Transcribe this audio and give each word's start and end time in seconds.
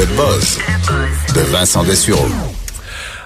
Le 0.00 0.06
buzz 0.16 0.58
de 1.34 1.40
Vincent 1.52 1.84
Dessureau. 1.84 2.26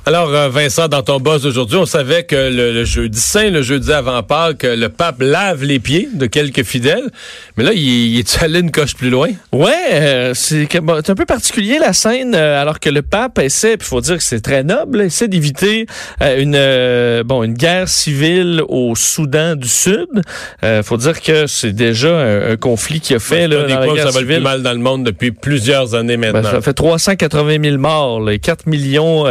Alors, 0.07 0.29
euh, 0.35 0.51
Vincent, 0.51 0.89
dans 0.89 1.01
ton 1.01 1.19
boss 1.19 1.41
d'aujourd'hui, 1.41 1.79
on 1.79 1.87
savait 1.87 2.25
que 2.25 2.37
le, 2.37 2.85
jeudi 2.85 3.19
saint, 3.19 3.49
le 3.49 3.63
jeudi 3.63 3.91
avant 3.91 4.23
Pâques, 4.23 4.59
que 4.59 4.67
le 4.67 4.91
pape 4.91 5.23
lave 5.23 5.65
les 5.65 5.79
pieds 5.79 6.11
de 6.13 6.27
quelques 6.27 6.63
fidèles. 6.63 7.11
Mais 7.57 7.65
là, 7.65 7.73
il, 7.73 7.81
il 7.81 8.19
est 8.19 8.43
allé 8.43 8.61
une 8.61 8.71
coche 8.71 8.95
plus 8.95 9.09
loin? 9.09 9.31
Ouais, 9.51 9.73
euh, 9.93 10.35
c'est 10.35 10.69
un 10.77 11.15
peu 11.15 11.25
particulier 11.25 11.79
la 11.79 11.95
scène, 11.95 12.35
euh, 12.35 12.61
alors 12.61 12.81
que 12.81 12.91
le 12.91 13.01
pape 13.01 13.39
essaie, 13.39 13.77
il 13.81 13.83
faut 13.83 14.03
dire 14.03 14.19
que 14.19 14.23
c'est 14.23 14.43
très 14.43 14.63
noble, 14.63 15.01
essaie 15.01 15.27
d'éviter 15.27 15.87
une 16.21 17.23
bon 17.25 17.43
une 17.43 17.55
guerre 17.55 17.89
civile 17.89 18.63
au 18.69 18.95
Soudan 18.95 19.57
du 19.57 19.69
Sud. 19.69 20.09
Il 20.63 20.83
faut 20.83 20.99
dire 20.99 21.21
que 21.23 21.47
c'est 21.47 21.73
déjà 21.73 22.19
un, 22.51 22.57
conflit 22.57 23.01
qui 23.01 23.15
a 23.15 23.19
fait 23.19 23.49
là, 23.49 23.63
dans 23.63 23.81
la 23.81 23.87
guerre 23.95 24.13
ça 24.13 24.21
le 24.21 24.41
mal 24.41 24.63
dans 24.63 24.73
le 24.73 24.79
monde 24.79 25.05
depuis 25.05 25.31
plusieurs 25.31 25.95
années 25.95 26.17
ben, 26.17 26.33
maintenant. 26.33 26.51
ça 26.51 26.61
fait 26.61 26.75
380 26.75 27.63
000 27.63 27.79
morts, 27.79 28.21
là, 28.21 28.37
4 28.37 28.67
millions 28.67 29.25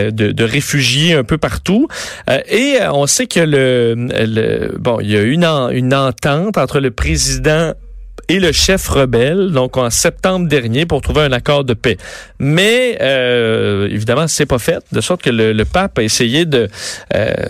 euh, 0.00 0.10
de, 0.10 0.44
réfugiés 0.44 1.14
un 1.14 1.24
peu 1.24 1.38
partout. 1.38 1.88
Euh, 2.28 2.40
et 2.48 2.78
euh, 2.80 2.92
on 2.92 3.06
sait 3.06 3.26
que 3.26 3.40
le, 3.40 4.76
bon, 4.78 4.98
il 5.00 5.10
y 5.10 5.16
a 5.16 5.22
une, 5.22 5.44
une 5.44 5.94
entente 5.94 6.58
entre 6.58 6.80
le 6.80 6.90
président 6.90 7.74
et 8.30 8.38
le 8.38 8.52
chef 8.52 8.86
rebelle, 8.86 9.50
donc 9.50 9.76
en 9.76 9.90
septembre 9.90 10.46
dernier, 10.46 10.86
pour 10.86 11.00
trouver 11.00 11.22
un 11.22 11.32
accord 11.32 11.64
de 11.64 11.74
paix. 11.74 11.96
Mais 12.38 12.96
euh, 13.00 13.88
évidemment, 13.88 14.28
c'est 14.28 14.46
pas 14.46 14.60
fait, 14.60 14.84
de 14.92 15.00
sorte 15.00 15.22
que 15.22 15.30
le, 15.30 15.64
pape 15.64 15.98
a 15.98 16.02
essayé 16.04 16.44
de, 16.44 16.68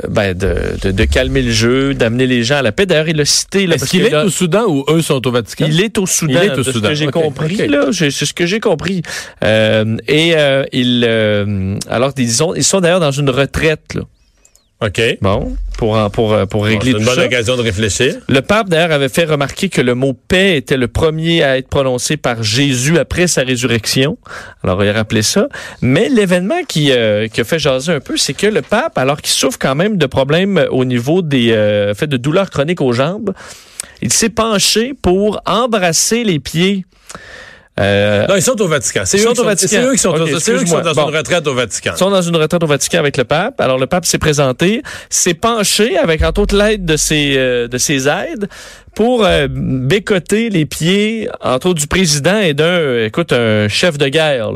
ben 0.08 0.32
de, 0.32 0.90
de, 0.90 1.04
calmer 1.04 1.42
le 1.42 1.50
jeu, 1.50 1.92
d'amener 1.92 2.26
les 2.26 2.44
gens 2.44 2.56
à 2.56 2.62
la 2.62 2.72
paix. 2.72 2.86
D'ailleurs, 2.86 3.08
il 3.08 3.20
a 3.20 3.26
cité... 3.26 3.64
Est-ce 3.64 3.84
qu'il 3.84 4.06
est, 4.06 4.14
au 4.14 4.30
Soudan 4.30 4.64
ou 4.68 4.84
eux 4.88 5.02
sont 5.02 5.26
au 5.26 5.30
Vatican? 5.30 5.66
Il 5.68 5.82
est 5.82 5.98
au 5.98 6.06
Soudan. 6.06 6.40
Il 6.42 6.48
est 6.48 6.58
au 6.58 6.62
Soudan. 6.62 6.88
ce 6.88 6.88
que 6.88 6.94
j'ai 6.94 7.06
compris, 7.08 7.68
là, 7.68 7.86
c'est 7.92 8.10
ce 8.10 8.32
que 8.32 8.46
j'ai 8.46 8.60
compris. 8.60 9.02
et 9.42 10.34
il, 10.72 11.78
alors 11.90 12.14
disons, 12.14 12.54
ils 12.54 12.64
sont 12.64 12.80
d'ailleurs 12.80 13.00
dans 13.00 13.10
une 13.10 13.28
retraite. 13.28 13.94
Là. 13.94 14.02
OK. 14.82 15.18
Bon, 15.20 15.56
pour, 15.76 16.10
pour, 16.10 16.32
euh, 16.32 16.46
pour 16.46 16.64
régler 16.64 16.92
bon, 16.92 16.98
tout 16.98 17.04
une 17.04 17.14
bonne 17.14 17.26
occasion 17.26 17.56
de 17.56 17.60
réfléchir. 17.60 18.14
Le 18.28 18.40
pape, 18.40 18.70
d'ailleurs, 18.70 18.92
avait 18.92 19.10
fait 19.10 19.24
remarquer 19.24 19.68
que 19.68 19.82
le 19.82 19.94
mot 19.94 20.14
paix 20.14 20.56
était 20.56 20.78
le 20.78 20.88
premier 20.88 21.42
à 21.42 21.58
être 21.58 21.68
prononcé 21.68 22.16
par 22.16 22.42
Jésus 22.42 22.96
après 22.98 23.26
sa 23.26 23.42
résurrection. 23.42 24.16
Alors, 24.64 24.82
il 24.82 24.88
a 24.88 24.94
rappelé 24.94 25.20
ça. 25.20 25.48
Mais 25.82 26.08
l'événement 26.08 26.62
qui, 26.66 26.92
euh, 26.92 27.28
qui 27.28 27.42
a 27.42 27.44
fait 27.44 27.58
jaser 27.58 27.92
un 27.92 28.00
peu, 28.00 28.16
c'est 28.16 28.32
que 28.32 28.46
le 28.46 28.62
pape, 28.62 28.96
alors 28.96 29.20
qu'il 29.20 29.32
souffre 29.32 29.58
quand 29.58 29.74
même 29.74 29.98
de 29.98 30.06
problèmes 30.06 30.64
au 30.70 30.86
niveau 30.86 31.20
des 31.20 31.52
euh, 31.52 31.94
fait 31.94 32.06
de 32.06 32.16
douleurs 32.16 32.48
chroniques 32.48 32.80
aux 32.80 32.92
jambes, 32.94 33.34
il 34.00 34.12
s'est 34.12 34.30
penché 34.30 34.94
pour 34.94 35.42
embrasser 35.44 36.24
les 36.24 36.38
pieds 36.38 36.86
euh, 37.80 38.26
non, 38.26 38.36
ils 38.36 38.42
sont 38.42 38.60
au 38.60 38.68
Vatican. 38.68 39.02
C'est 39.04 39.18
eux, 39.18 39.30
eux, 39.30 39.92
qui 39.92 39.98
sont, 39.98 40.12
dans 40.12 40.26
une 40.26 41.16
retraite 41.16 41.46
au 41.46 41.54
Vatican. 41.54 41.92
Ils 41.94 41.98
sont 41.98 42.10
dans 42.10 42.20
une 42.20 42.36
retraite 42.36 42.62
au 42.62 42.66
Vatican 42.66 42.98
avec 42.98 43.16
le 43.16 43.24
pape. 43.24 43.60
Alors, 43.60 43.78
le 43.78 43.86
pape 43.86 44.04
s'est 44.04 44.18
présenté, 44.18 44.82
s'est 45.08 45.34
penché 45.34 45.96
avec, 45.96 46.22
entre 46.22 46.42
autres, 46.42 46.56
l'aide 46.56 46.84
de 46.84 46.96
ses, 46.96 47.34
euh, 47.36 47.68
de 47.68 47.78
ses 47.78 48.06
aides 48.06 48.48
pour 48.94 49.24
euh, 49.24 49.46
bécoter 49.50 50.50
les 50.50 50.66
pieds, 50.66 51.28
entre 51.40 51.68
autres, 51.68 51.80
du 51.80 51.86
président 51.86 52.38
et 52.38 52.52
d'un, 52.52 53.04
écoute, 53.04 53.32
un 53.32 53.68
chef 53.68 53.96
de 53.96 54.08
guerre, 54.08 54.50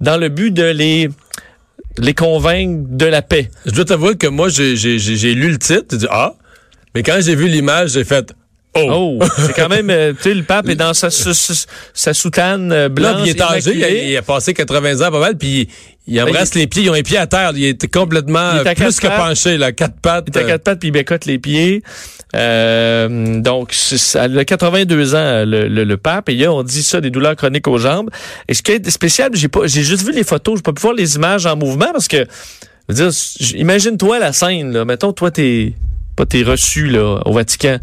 dans 0.00 0.16
le 0.16 0.28
but 0.28 0.52
de 0.52 0.64
les 0.64 1.08
les 1.98 2.14
convaincre 2.14 2.88
de 2.88 3.06
la 3.06 3.22
paix. 3.22 3.48
Je 3.66 3.70
dois 3.70 3.84
t'avouer 3.84 4.16
que 4.16 4.26
moi, 4.26 4.48
j'ai 4.48 5.34
lu 5.34 5.50
le 5.50 5.58
titre, 5.58 5.86
j'ai 5.92 5.98
dit, 5.98 6.06
ah, 6.10 6.34
mais 6.94 7.02
quand 7.02 7.18
j'ai 7.20 7.34
vu 7.34 7.46
l'image, 7.48 7.90
j'ai 7.90 8.04
fait, 8.04 8.34
Oh! 8.76 9.18
oh. 9.20 9.24
c'est 9.38 9.54
quand 9.54 9.68
même, 9.68 9.88
euh, 9.90 10.12
tu 10.12 10.22
sais, 10.22 10.34
le 10.34 10.42
pape 10.42 10.68
est 10.68 10.74
dans 10.74 10.94
sa, 10.94 11.08
sa, 11.10 12.14
soutane 12.14 12.72
euh, 12.72 12.88
blanche. 12.88 13.22
il 13.24 13.30
est 13.30 13.40
âgé, 13.40 14.10
il 14.10 14.16
a, 14.16 14.22
passé 14.22 14.52
80 14.52 15.06
ans 15.06 15.10
pas 15.12 15.20
mal, 15.20 15.38
puis 15.38 15.68
il 16.06 16.20
embrasse 16.20 16.52
ben, 16.52 16.60
les 16.60 16.66
pieds, 16.66 16.82
ils 16.82 16.90
ont 16.90 16.94
les 16.94 17.02
pieds 17.02 17.16
à 17.16 17.26
terre. 17.26 17.52
Il 17.54 17.64
est 17.64 17.92
complètement 17.92 18.62
plus 18.76 19.00
que 19.00 19.06
penché, 19.06 19.56
là, 19.56 19.72
quatre 19.72 20.00
pattes. 20.00 20.26
Il 20.28 20.36
est 20.36 20.40
à 20.40 20.44
quatre 20.44 20.64
pattes, 20.64 20.80
puis 20.80 20.88
il 20.88 20.92
bécote 20.92 21.24
les 21.24 21.38
pieds. 21.38 21.82
Euh, 22.34 23.40
donc, 23.40 23.74
il 23.92 24.38
a 24.38 24.44
82 24.44 25.14
ans, 25.14 25.44
le, 25.46 25.68
le, 25.68 25.96
pape, 25.96 26.28
et 26.28 26.34
là, 26.34 26.52
on 26.52 26.62
dit 26.62 26.82
ça, 26.82 27.00
des 27.00 27.10
douleurs 27.10 27.36
chroniques 27.36 27.68
aux 27.68 27.78
jambes. 27.78 28.10
Et 28.48 28.54
ce 28.54 28.62
qui 28.62 28.72
est 28.72 28.90
spécial, 28.90 29.30
j'ai 29.34 29.48
pas, 29.48 29.66
j'ai 29.66 29.82
juste 29.82 30.04
vu 30.04 30.12
les 30.12 30.24
photos, 30.24 30.56
j'ai 30.56 30.62
pas 30.62 30.72
pu 30.72 30.82
voir 30.82 30.94
les 30.94 31.14
images 31.14 31.46
en 31.46 31.56
mouvement 31.56 31.92
parce 31.92 32.08
que, 32.08 32.26
je 32.88 32.94
veux 32.94 33.10
dire, 33.10 33.18
imagine-toi 33.54 34.18
la 34.18 34.32
scène, 34.32 34.72
là. 34.72 34.84
Mettons, 34.84 35.12
toi, 35.12 35.30
t'es, 35.30 35.74
pas 36.16 36.26
t'es 36.26 36.42
reçu, 36.42 36.88
là, 36.88 37.22
au 37.24 37.32
Vatican. 37.32 37.78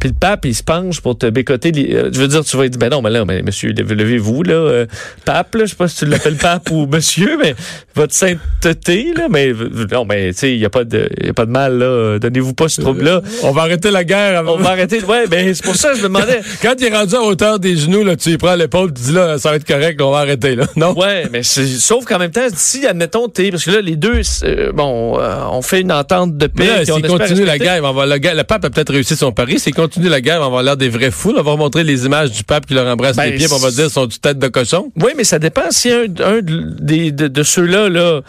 Puis 0.00 0.08
le 0.08 0.14
pape, 0.18 0.46
il 0.46 0.54
se 0.54 0.62
penche 0.62 1.02
pour 1.02 1.18
te 1.18 1.28
bécoter. 1.28 1.72
Euh, 1.76 2.08
je 2.10 2.18
veux 2.18 2.26
dire, 2.26 2.42
tu 2.42 2.56
vas 2.56 2.66
dire, 2.66 2.78
ben 2.78 2.88
non, 2.88 3.02
mais 3.02 3.10
là, 3.10 3.26
mais 3.26 3.42
monsieur, 3.42 3.70
levez-vous, 3.70 4.42
là. 4.42 4.54
Euh, 4.54 4.86
pape, 5.26 5.54
là, 5.54 5.66
je 5.66 5.70
sais 5.70 5.76
pas 5.76 5.88
si 5.88 5.96
tu 5.98 6.06
l'appelles 6.06 6.36
pape 6.40 6.70
ou 6.70 6.86
monsieur, 6.86 7.36
mais 7.36 7.54
votre 7.94 8.14
sainteté, 8.14 9.12
là, 9.14 9.26
mais 9.28 9.52
non, 9.92 10.06
mais 10.06 10.32
tu 10.32 10.38
sais, 10.38 10.52
il 10.54 10.58
n'y 10.58 10.64
a, 10.64 10.70
pas 10.70 10.84
de, 10.84 11.06
y 11.22 11.28
a 11.28 11.34
pas 11.34 11.44
de 11.44 11.50
mal, 11.50 11.76
là. 11.76 12.18
Donnez-vous 12.18 12.54
pas 12.54 12.70
ce 12.70 12.80
trouble-là. 12.80 13.20
On 13.42 13.52
va 13.52 13.62
arrêter 13.62 13.90
la 13.90 14.04
guerre. 14.04 14.38
Avant. 14.38 14.54
On 14.54 14.56
va 14.56 14.70
arrêter, 14.70 15.04
ouais, 15.04 15.26
ben 15.26 15.54
c'est 15.54 15.64
pour 15.64 15.76
ça 15.76 15.90
que 15.90 15.98
je 15.98 16.02
me 16.02 16.08
demandais. 16.08 16.40
Quand 16.62 16.74
il 16.78 16.86
est 16.86 16.96
rendu 16.96 17.14
à 17.14 17.20
hauteur 17.20 17.58
des 17.58 17.76
genoux, 17.76 18.02
là, 18.02 18.16
tu 18.16 18.30
y 18.30 18.38
prends 18.38 18.54
l'épaule, 18.54 18.94
tu 18.94 19.02
dis, 19.02 19.12
là, 19.12 19.36
ça 19.36 19.50
va 19.50 19.56
être 19.56 19.66
correct, 19.66 20.00
on 20.00 20.12
va 20.12 20.20
arrêter, 20.20 20.56
là. 20.56 20.64
Non? 20.76 20.98
Ouais, 20.98 21.28
mais 21.30 21.42
sauf 21.42 22.06
qu'en 22.06 22.18
même 22.18 22.30
temps, 22.30 22.46
si, 22.54 22.86
admettons, 22.86 23.28
t'es, 23.28 23.50
parce 23.50 23.64
que 23.64 23.70
là, 23.70 23.82
les 23.82 23.96
deux, 23.96 24.22
euh, 24.44 24.72
bon, 24.72 25.18
on 25.18 25.60
fait 25.60 25.82
une 25.82 25.92
entente 25.92 26.38
de 26.38 26.46
paix. 26.46 26.68
Mais 26.78 26.84
s'il 26.86 27.06
continue 27.06 27.44
la 27.44 27.58
guerre, 27.58 27.84
on 27.84 27.92
va, 27.92 28.06
le, 28.06 28.16
le 28.16 28.42
pape 28.44 28.64
a 28.64 28.70
peut-être 28.70 28.92
réussi 28.92 29.14
son 29.14 29.32
pari. 29.32 29.58
S'il 29.58 29.74
continue 29.90 30.08
la 30.08 30.20
guerre, 30.20 30.40
on 30.40 30.50
va 30.50 30.76
des 30.76 30.88
vrais 30.88 31.10
fous. 31.10 31.34
On 31.36 31.42
va 31.42 31.56
montrer 31.56 31.82
les 31.82 32.06
images 32.06 32.30
du 32.30 32.44
pape 32.44 32.66
qui 32.66 32.74
leur 32.74 32.86
embrasse 32.86 33.16
ben, 33.16 33.24
les 33.24 33.36
pieds. 33.36 33.48
On 33.50 33.58
va 33.58 33.70
dire 33.70 33.90
sont 33.90 34.06
du 34.06 34.18
tête 34.18 34.38
de 34.38 34.46
cochon? 34.46 34.92
Oui, 34.96 35.12
mais 35.16 35.24
ça 35.24 35.38
dépend. 35.40 35.70
Si 35.70 35.90
un, 35.90 36.06
des, 36.42 37.10
de, 37.10 37.42
ceux-là, 37.42 37.88
là, 37.88 38.20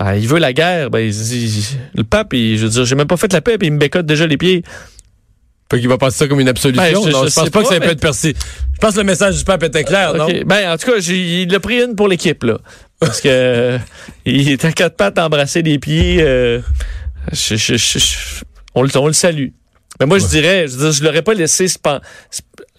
ah, 0.00 0.16
il 0.16 0.26
veut 0.26 0.40
la 0.40 0.52
guerre, 0.52 0.90
ben, 0.90 1.08
le 1.08 2.02
pape, 2.02 2.32
je 2.32 2.64
veux 2.64 2.68
dire, 2.68 2.84
j'ai 2.84 2.96
même 2.96 3.06
pas 3.06 3.16
fait 3.16 3.32
la 3.32 3.40
paix, 3.40 3.58
puis 3.58 3.68
il 3.68 3.72
me 3.72 3.78
bécote 3.78 4.06
déjà 4.06 4.26
les 4.26 4.36
pieds. 4.36 4.64
Fait 5.70 5.78
qu'il 5.78 5.88
va 5.88 5.98
passer 5.98 6.18
ça 6.18 6.26
comme 6.26 6.40
une 6.40 6.48
absolution. 6.48 6.82
Ben, 6.82 6.90
je, 6.90 7.10
non, 7.10 7.26
je, 7.26 7.34
pense 7.34 7.50
pas, 7.50 7.62
que 7.62 7.68
ça 7.68 7.80
peut 7.80 7.90
être 7.90 8.00
perçu. 8.00 8.34
Je 8.74 8.78
pense 8.80 8.94
que 8.94 8.98
le 8.98 9.04
message 9.04 9.38
du 9.38 9.44
pape 9.44 9.62
était 9.62 9.84
clair, 9.84 10.14
non? 10.14 10.26
Ben, 10.44 10.72
en 10.72 10.76
tout 10.76 10.90
cas, 10.90 10.98
il 10.98 11.54
a 11.54 11.60
pris 11.60 11.82
une 11.82 11.94
pour 11.94 12.08
l'équipe, 12.08 12.42
là. 12.42 12.58
Parce 12.98 13.20
que 13.20 13.78
il 14.26 14.50
est 14.50 14.64
à 14.64 14.72
quatre 14.72 14.96
pattes 14.96 15.18
embrasser 15.18 15.62
les 15.62 15.78
pieds. 15.78 16.18
Euh, 16.20 16.60
on, 18.74 18.82
le, 18.82 18.96
on 18.96 19.06
le 19.06 19.12
salue. 19.12 19.50
Mais 20.00 20.06
moi, 20.06 20.18
je 20.18 20.26
dirais, 20.26 20.66
je, 20.68 20.90
je 20.90 21.04
l'aurais 21.04 21.22
pas 21.22 21.34
laissé 21.34 21.66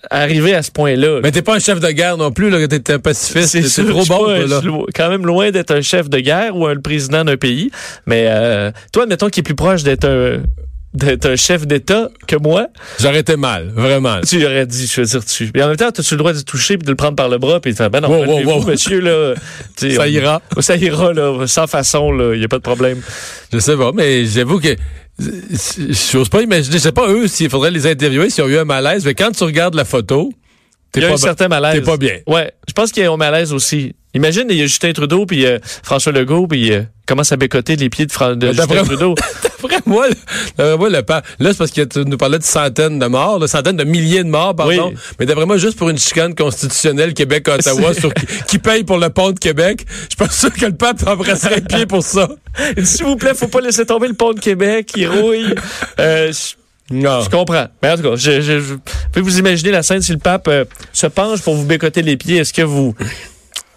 arriver 0.10 0.54
à 0.54 0.62
ce 0.62 0.72
point-là. 0.72 1.20
Mais 1.24 1.32
t'es 1.32 1.42
pas 1.42 1.56
un 1.56 1.60
chef 1.60 1.80
de 1.80 1.90
guerre 1.92 2.18
non 2.18 2.32
plus, 2.32 2.50
là, 2.50 2.68
t'es 2.68 2.94
un 2.94 3.00
pacifiste. 3.00 3.68
C'est 3.68 3.86
trop 3.86 4.06
bon, 4.06 4.28
là. 4.28 4.62
quand 4.94 5.10
même 5.10 5.26
loin 5.26 5.52
d'être 5.52 5.72
un 5.72 5.82
chef 5.82 6.10
de 6.10 6.20
guerre 6.20 6.56
ou 6.56 6.68
un 6.68 6.76
président 6.76 7.24
d'un 7.24 7.38
pays. 7.38 7.72
Mais 8.06 8.26
euh, 8.28 8.72
toi, 8.92 9.04
admettons 9.04 9.30
qu'il 9.30 9.42
est 9.42 9.44
plus 9.44 9.56
proche 9.56 9.84
d'être 9.84 10.06
un 10.06 10.42
d'être 10.96 11.26
un 11.26 11.36
chef 11.36 11.68
d'État 11.68 12.10
que 12.28 12.36
moi. 12.38 12.68
J'aurais 13.00 13.20
été 13.20 13.36
mal, 13.36 13.70
vraiment. 13.76 14.22
Tu 14.22 14.44
aurais 14.46 14.66
dit, 14.66 14.88
je 14.88 15.02
veux 15.02 15.08
dire, 15.08 15.26
tu. 15.26 15.52
Mais 15.54 15.64
en 15.64 15.68
même 15.68 15.78
temps, 15.78 15.90
as-tu 15.90 16.14
le 16.14 16.18
droit 16.18 16.34
de 16.34 16.40
toucher 16.40 16.78
puis 16.78 16.86
de 16.86 16.92
le 16.92 16.96
prendre 16.96 17.16
par 17.16 17.30
le 17.30 17.38
bras 17.38 17.60
puis 17.60 17.74
de 17.74 17.78
faire, 17.78 17.90
ben 17.90 18.00
non, 18.00 18.10
wow, 18.10 18.66
monsieur, 18.66 19.02
là. 19.02 19.34
ça 19.76 20.08
ira. 20.08 20.42
Ça 20.60 20.78
ira, 20.78 21.14
là, 21.14 21.46
sans 21.48 21.68
façon, 21.68 22.12
là. 22.12 22.34
Il 22.34 22.40
n'y 22.40 22.46
a 22.46 22.48
pas 22.48 22.58
de 22.58 22.64
problème. 22.64 23.02
Je 23.52 23.60
sais 23.60 23.76
pas, 23.76 23.92
mais 23.94 24.26
j'avoue 24.26 24.60
que 24.60 24.76
je 25.18 26.18
n'ose 26.18 26.30
pas 26.30 26.42
imaginer, 26.42 26.78
je 26.78 26.82
sais 26.82 26.92
pas 26.92 27.08
eux 27.08 27.28
s'il 27.28 27.50
faudrait 27.50 27.72
les 27.72 27.88
interviewer 27.88 28.30
s'ils 28.30 28.44
ont 28.44 28.48
eu 28.48 28.58
un 28.58 28.66
malaise, 28.66 29.06
mais 29.06 29.14
quand 29.14 29.32
tu 29.32 29.44
regardes 29.44 29.76
la 29.76 29.86
photo, 29.86 30.32
il 30.96 31.04
y 31.04 31.06
a 31.06 31.14
un 31.14 31.18
certain 31.18 31.48
malaise. 31.48 31.74
T'es 31.74 31.82
pas 31.82 31.98
bien. 31.98 32.20
Ouais, 32.28 32.52
je 32.68 32.74
pense 32.74 32.92
qu'il 32.92 33.04
y 33.04 33.06
a 33.06 33.12
un 33.12 33.18
malaise 33.18 33.54
aussi. 33.54 33.96
Imagine, 34.16 34.46
il 34.50 34.56
y 34.56 34.62
a 34.62 34.66
Justin 34.66 34.94
Trudeau 34.94 35.26
puis 35.26 35.46
euh, 35.46 35.60
François 35.84 36.14
Legault 36.14 36.48
puis 36.48 36.72
euh, 36.72 36.84
commence 37.06 37.34
à 37.34 37.36
bécoter 37.36 37.76
les 37.76 37.90
pieds 37.90 38.06
de, 38.06 38.36
de 38.36 38.54
Justin 38.54 38.84
Trudeau. 38.84 39.14
D'après 39.62 39.82
moi, 39.86 40.08
moi 40.78 40.90
le 40.90 41.04
là 41.40 41.52
c'est 41.52 41.58
parce 41.58 41.72
que 41.72 41.82
tu 41.82 42.00
nous 42.06 42.18
parlais 42.18 42.40
de 42.40 42.44
centaines 42.44 42.98
de 42.98 43.06
morts, 43.08 43.40
de 43.40 43.48
centaines 43.48 43.76
de 43.76 43.84
milliers 43.84 44.24
de 44.24 44.30
morts, 44.30 44.56
pardon. 44.56 44.94
Mais 45.20 45.26
d'après 45.26 45.46
moi, 45.46 45.58
juste 45.58 45.78
pour 45.78 45.90
une 45.90 45.98
chicane 45.98 46.36
constitutionnelle 46.36 47.14
Québec-Ottawa 47.14 47.92
qui 48.48 48.60
paye 48.60 48.84
pour 48.84 49.00
le 49.00 49.10
pont 49.10 49.32
de 49.32 49.40
Québec, 49.40 49.86
je 49.90 49.96
suis 49.96 50.16
pas 50.18 50.30
sûr 50.30 50.54
que 50.54 50.68
le 50.68 50.76
pape 50.76 51.04
t'embrasserait 51.04 51.56
les 51.56 51.62
pieds 51.78 51.86
pour 51.86 52.04
ça. 52.04 52.30
S'il 52.84 53.06
vous 53.06 53.16
plaît, 53.16 53.34
faut 53.34 53.48
pas 53.48 53.62
laisser 53.62 53.86
tomber 53.86 54.08
le 54.08 54.14
pont 54.14 54.34
de 54.34 54.40
Québec, 54.40 54.92
il 54.96 55.08
rouille. 55.08 55.56
Euh, 56.00 56.32
non. 56.92 57.22
Je 57.22 57.30
comprends. 57.30 57.66
Mais 57.82 57.90
en 57.90 57.98
tout 57.98 58.04
cas, 58.04 58.16
je, 58.16 58.42
je, 58.42 58.60
je 58.60 59.20
vous 59.20 59.40
imaginer 59.40 59.72
la 59.72 59.82
scène 59.82 60.02
si 60.04 60.12
le 60.12 60.20
pape 60.20 60.50
se 60.94 61.08
penche 61.08 61.42
pour 61.42 61.56
vous 61.56 61.66
bécoter 61.66 62.04
les 62.04 62.18
pieds. 62.18 62.38
Est-ce 62.38 62.54
que 62.54 62.62
vous 62.62 62.94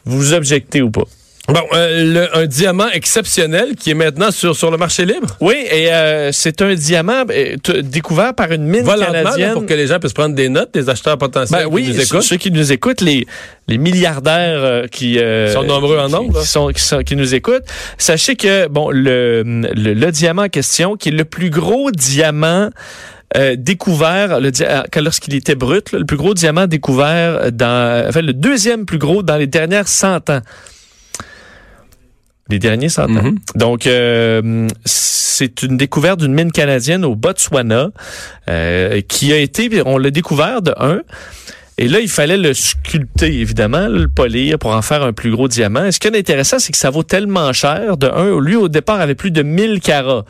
Vous 0.08 0.32
objectez 0.32 0.80
ou 0.80 0.90
pas? 0.90 1.04
Bon, 1.48 1.60
euh, 1.72 2.26
un 2.34 2.46
diamant 2.46 2.88
exceptionnel 2.90 3.74
qui 3.74 3.90
est 3.90 3.94
maintenant 3.94 4.30
sur, 4.30 4.56
sur 4.56 4.70
le 4.70 4.76
marché 4.76 5.06
libre? 5.06 5.36
Oui, 5.40 5.54
et 5.70 5.92
euh, 5.92 6.30
c'est 6.32 6.60
un 6.60 6.74
diamant 6.74 7.24
euh, 7.30 7.56
découvert 7.82 8.34
par 8.34 8.52
une 8.52 8.64
mine 8.64 8.84
canadienne. 8.84 9.52
pour 9.52 9.66
que 9.66 9.72
les 9.74 9.86
gens 9.86 9.98
puissent 9.98 10.12
prendre 10.14 10.34
des 10.34 10.48
notes, 10.48 10.72
des 10.74 10.88
acheteurs 10.90 11.16
potentiels 11.16 11.64
ben, 11.64 11.68
oui, 11.70 11.84
qui 11.84 11.92
nous 11.92 12.00
écoutent. 12.00 12.22
Ceux 12.22 12.36
qui 12.36 12.50
nous 12.50 12.72
écoutent, 12.72 13.00
les, 13.02 13.26
les 13.66 13.78
milliardaires 13.78 14.88
qui 14.90 15.18
sont 15.52 15.62
nombreux 15.62 15.98
en 15.98 16.08
nombre, 16.08 16.40
qui, 16.40 16.46
sont, 16.46 16.68
qui, 16.68 16.82
sont, 16.82 17.02
qui, 17.02 17.16
nous 17.16 17.34
écoutent. 17.34 17.64
Sachez 17.98 18.36
que 18.36 18.66
bon, 18.68 18.90
le, 18.90 19.42
le, 19.42 19.94
le 19.94 20.10
diamant 20.10 20.44
en 20.44 20.48
question, 20.48 20.96
qui 20.96 21.10
est 21.10 21.12
le 21.12 21.24
plus 21.24 21.48
gros 21.50 21.90
diamant 21.90 22.70
euh, 23.36 23.56
découvert 23.58 24.40
le 24.40 24.50
lorsqu'il 25.00 25.34
était 25.34 25.54
brut, 25.54 25.92
le 25.92 26.04
plus 26.04 26.16
gros 26.16 26.32
diamant 26.34 26.66
découvert 26.66 27.52
dans, 27.52 28.06
enfin 28.08 28.22
le 28.22 28.32
deuxième 28.32 28.86
plus 28.86 28.98
gros 28.98 29.22
dans 29.22 29.36
les 29.36 29.46
dernières 29.46 29.88
100 29.88 30.30
ans. 30.30 30.40
Les 32.48 32.58
derniers 32.58 32.88
100 32.88 33.02
ans. 33.02 33.08
Mm-hmm. 33.08 33.36
Donc, 33.56 33.86
euh, 33.86 34.68
c'est 34.84 35.62
une 35.62 35.76
découverte 35.76 36.20
d'une 36.20 36.32
mine 36.32 36.50
canadienne 36.50 37.04
au 37.04 37.14
Botswana 37.14 37.90
euh, 38.48 39.00
qui 39.02 39.32
a 39.32 39.36
été, 39.36 39.82
on 39.84 39.98
l'a 39.98 40.10
découvert 40.10 40.62
de 40.62 40.72
un. 40.78 41.02
Et 41.80 41.86
là, 41.86 42.00
il 42.00 42.08
fallait 42.08 42.36
le 42.36 42.54
sculpter, 42.54 43.40
évidemment, 43.40 43.86
le 43.86 44.08
polir 44.08 44.58
pour 44.58 44.72
en 44.72 44.82
faire 44.82 45.04
un 45.04 45.12
plus 45.12 45.30
gros 45.30 45.46
diamant. 45.46 45.84
Et 45.84 45.92
ce 45.92 46.00
qui 46.00 46.08
est 46.08 46.16
intéressant, 46.16 46.58
c'est 46.58 46.72
que 46.72 46.78
ça 46.78 46.90
vaut 46.90 47.04
tellement 47.04 47.52
cher. 47.52 47.96
De 47.96 48.08
un, 48.08 48.40
lui, 48.40 48.56
au 48.56 48.68
départ, 48.68 49.00
avait 49.00 49.14
plus 49.14 49.30
de 49.30 49.42
1000 49.42 49.78
carats. 49.80 50.24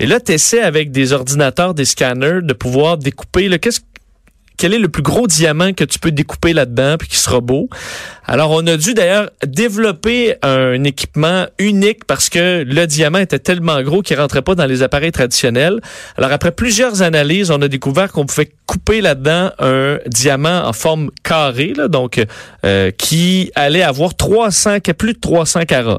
Et 0.00 0.06
là, 0.06 0.18
tu 0.18 0.32
essaies 0.32 0.60
avec 0.60 0.90
des 0.90 1.12
ordinateurs, 1.12 1.74
des 1.74 1.84
scanners, 1.84 2.40
de 2.42 2.52
pouvoir 2.52 2.98
découper. 2.98 3.48
Qu'est-ce 3.60 3.80
quel 4.62 4.74
est 4.74 4.78
le 4.78 4.88
plus 4.88 5.02
gros 5.02 5.26
diamant 5.26 5.72
que 5.72 5.82
tu 5.82 5.98
peux 5.98 6.12
découper 6.12 6.52
là-dedans 6.52 6.94
puis 6.96 7.08
qui 7.08 7.16
sera 7.16 7.40
beau. 7.40 7.68
Alors 8.24 8.52
on 8.52 8.64
a 8.68 8.76
dû 8.76 8.94
d'ailleurs 8.94 9.28
développer 9.44 10.36
un 10.42 10.84
équipement 10.84 11.46
unique 11.58 12.04
parce 12.04 12.28
que 12.28 12.62
le 12.62 12.86
diamant 12.86 13.18
était 13.18 13.40
tellement 13.40 13.82
gros 13.82 14.02
qu'il 14.02 14.20
rentrait 14.20 14.42
pas 14.42 14.54
dans 14.54 14.66
les 14.66 14.84
appareils 14.84 15.10
traditionnels. 15.10 15.80
Alors 16.16 16.30
après 16.30 16.52
plusieurs 16.52 17.02
analyses, 17.02 17.50
on 17.50 17.60
a 17.60 17.66
découvert 17.66 18.12
qu'on 18.12 18.24
pouvait 18.24 18.52
couper 18.66 19.00
là-dedans 19.00 19.50
un 19.58 19.98
diamant 20.06 20.62
en 20.64 20.72
forme 20.72 21.10
carrée 21.24 21.72
donc 21.88 22.24
euh, 22.64 22.92
qui 22.92 23.50
allait 23.56 23.82
avoir 23.82 24.14
300 24.14 24.78
plus 24.96 25.14
de 25.14 25.18
300 25.18 25.62
carats. 25.62 25.98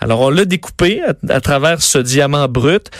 Alors, 0.00 0.22
on 0.22 0.30
l'a 0.30 0.44
découpé 0.44 1.00
à, 1.02 1.14
à, 1.28 1.40
travers 1.40 1.80
ce 1.80 1.98
diamant 1.98 2.48
brut 2.48 2.90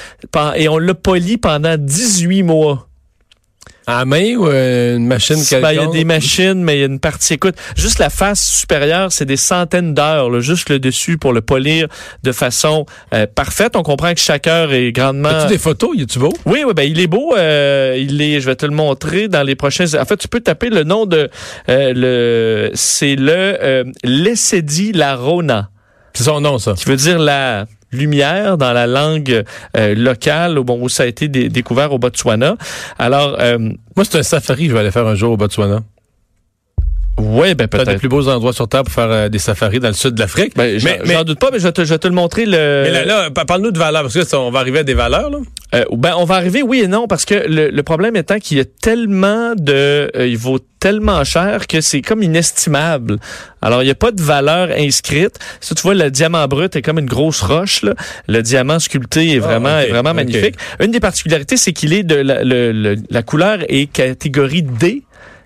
et 0.55 0.69
on 0.69 0.79
l'a 0.79 0.95
poli 0.95 1.37
pendant 1.39 1.77
18 1.77 2.45
mois. 2.45 2.87
À 3.87 4.05
main 4.05 4.37
ou 4.37 4.47
euh, 4.47 4.97
une 4.97 5.07
machine 5.07 5.37
ben, 5.61 5.73
Il 5.73 5.77
y 5.77 5.79
a 5.79 5.87
des 5.87 6.05
machines, 6.05 6.63
mais 6.63 6.77
il 6.77 6.81
y 6.81 6.83
a 6.83 6.87
une 6.87 7.01
partie. 7.01 7.35
Écoute, 7.35 7.57
juste 7.77 7.99
la 7.99 8.11
face 8.11 8.41
supérieure, 8.41 9.11
c'est 9.13 9.25
des 9.25 9.37
centaines 9.37 9.95
d'heures, 9.95 10.41
juste 10.41 10.69
le 10.69 10.79
dessus 10.79 11.19
pour 11.19 11.33
le 11.33 11.41
polir 11.41 11.89
de 12.23 12.33
façon 12.33 12.87
euh, 13.13 13.27
parfaite. 13.27 13.75
On 13.75 13.83
comprend 13.83 14.15
que 14.15 14.21
chaque 14.21 14.47
heure 14.47 14.73
est 14.73 14.93
grandement. 14.93 15.31
As-tu 15.31 15.49
des 15.49 15.59
photos? 15.59 15.91
Il 15.95 16.03
est-tu 16.03 16.19
beau? 16.19 16.33
Oui, 16.47 16.63
oui, 16.67 16.73
ben 16.75 16.85
il 16.85 17.01
est 17.01 17.07
beau. 17.07 17.35
Euh, 17.37 17.97
il 17.99 18.21
est. 18.23 18.41
Je 18.41 18.47
vais 18.47 18.57
te 18.57 18.67
le 18.67 18.75
montrer 18.75 19.29
dans 19.29 19.43
les 19.43 19.57
prochains. 19.57 19.87
En 20.01 20.05
fait, 20.05 20.17
tu 20.17 20.29
peux 20.29 20.41
taper 20.41 20.71
le 20.71 20.85
nom 20.85 21.07
de 21.07 21.29
le. 21.69 22.71
C'est 22.75 23.17
le 23.17 23.59
euh, 23.63 23.85
Lessedi 24.05 24.93
Larona. 24.93 25.71
C'est 26.15 26.25
son 26.25 26.41
nom, 26.41 26.59
ça. 26.59 26.75
Qui 26.75 26.85
veut 26.85 26.97
dire 26.97 27.19
la 27.19 27.67
lumière 27.93 28.57
dans 28.57 28.73
la 28.73 28.87
langue 28.87 29.45
euh, 29.77 29.95
locale 29.95 30.59
bon, 30.61 30.81
où 30.81 30.89
ça 30.89 31.05
a 31.05 31.07
été 31.07 31.29
découvert 31.29 31.93
au 31.93 31.99
Botswana. 31.99 32.57
Alors, 32.99 33.37
euh, 33.41 33.59
moi, 33.97 34.05
c'est 34.05 34.19
un 34.19 34.23
safari 34.23 34.69
je 34.69 34.73
vais 34.73 34.81
aller 34.81 34.91
faire 34.91 35.07
un 35.07 35.15
jour 35.15 35.33
au 35.33 35.37
Botswana. 35.37 35.81
Oui, 37.19 37.55
ben 37.55 37.69
peut-être. 37.69 37.91
des 37.91 37.99
plus 37.99 38.09
beaux 38.09 38.29
endroits 38.29 38.55
sur 38.55 38.67
Terre 38.69 38.85
pour 38.85 38.93
faire 38.93 39.11
euh, 39.11 39.29
des 39.29 39.39
safaris 39.39 39.81
dans 39.81 39.89
le 39.89 39.95
sud 39.95 40.15
de 40.15 40.21
l'Afrique. 40.21 40.55
Ben, 40.57 40.81
mais 40.83 41.15
j'en 41.15 41.25
doute 41.25 41.39
pas, 41.39 41.51
mais 41.53 41.59
je 41.59 41.65
vais 41.65 41.73
te, 41.73 41.85
je 41.85 41.95
te 41.95 42.09
le 42.09 42.15
montrer. 42.15 42.47
Le... 42.47 42.85
Mais 42.85 42.91
là, 42.91 43.05
là 43.05 43.31
parle-nous 43.31 43.71
de 43.71 43.79
valeurs, 43.79 44.03
parce 44.03 44.15
que 44.15 44.25
ça, 44.25 44.41
on 44.41 44.51
va 44.51 44.61
arriver 44.61 44.79
à 44.79 44.83
des 44.83 44.95
valeurs. 44.95 45.29
Là. 45.29 45.39
Euh, 45.75 45.85
ben, 45.93 46.15
on 46.17 46.25
va 46.25 46.37
arriver, 46.37 46.63
oui 46.63 46.81
et 46.81 46.89
non, 46.89 47.07
parce 47.07 47.27
que 47.27 47.35
le, 47.35 47.69
le 47.69 47.83
problème 47.83 48.17
étant 48.17 48.39
qu'il 48.39 48.57
y 48.57 48.61
a 48.61 48.65
tellement 48.65 49.55
de... 49.57 50.11
Euh, 50.17 50.27
il 50.27 50.39
vaut 50.39 50.59
tellement 50.81 51.23
cher 51.23 51.67
que 51.67 51.83
c'est 51.83 52.01
comme 52.01 52.23
inestimable. 52.23 53.19
Alors, 53.61 53.83
il 53.83 53.87
n'y 53.87 53.93
a 53.93 53.95
pas 53.95 54.11
de 54.11 54.23
valeur 54.23 54.71
inscrite. 54.77 55.39
Si 55.61 55.75
tu 55.75 55.83
vois, 55.83 55.95
le 55.95 56.11
diamant 56.11 56.47
brut 56.49 56.75
est 56.75 56.83
comme 56.83 56.99
une 56.99 57.07
grosse 57.07 57.43
roche. 57.43 57.83
Là. 57.83 57.95
Le 58.27 58.41
diamant 58.43 58.79
sculpté 58.79 59.33
est 59.33 59.37
ah, 59.37 59.47
vraiment, 59.47 59.79
est 59.79 59.89
vraiment 59.89 60.15
magnifique. 60.15 60.57
Une 60.81 60.91
des 60.91 61.01
particularités, 61.01 61.59
c'est 61.59 61.73
qu'il 61.73 61.93
est 61.93 62.03
de 62.03 62.17
la, 62.17 62.43
la 62.43 63.23
couleur 63.23 63.59
est 63.69 63.87
catégorie 63.93 64.63
D 64.63 65.03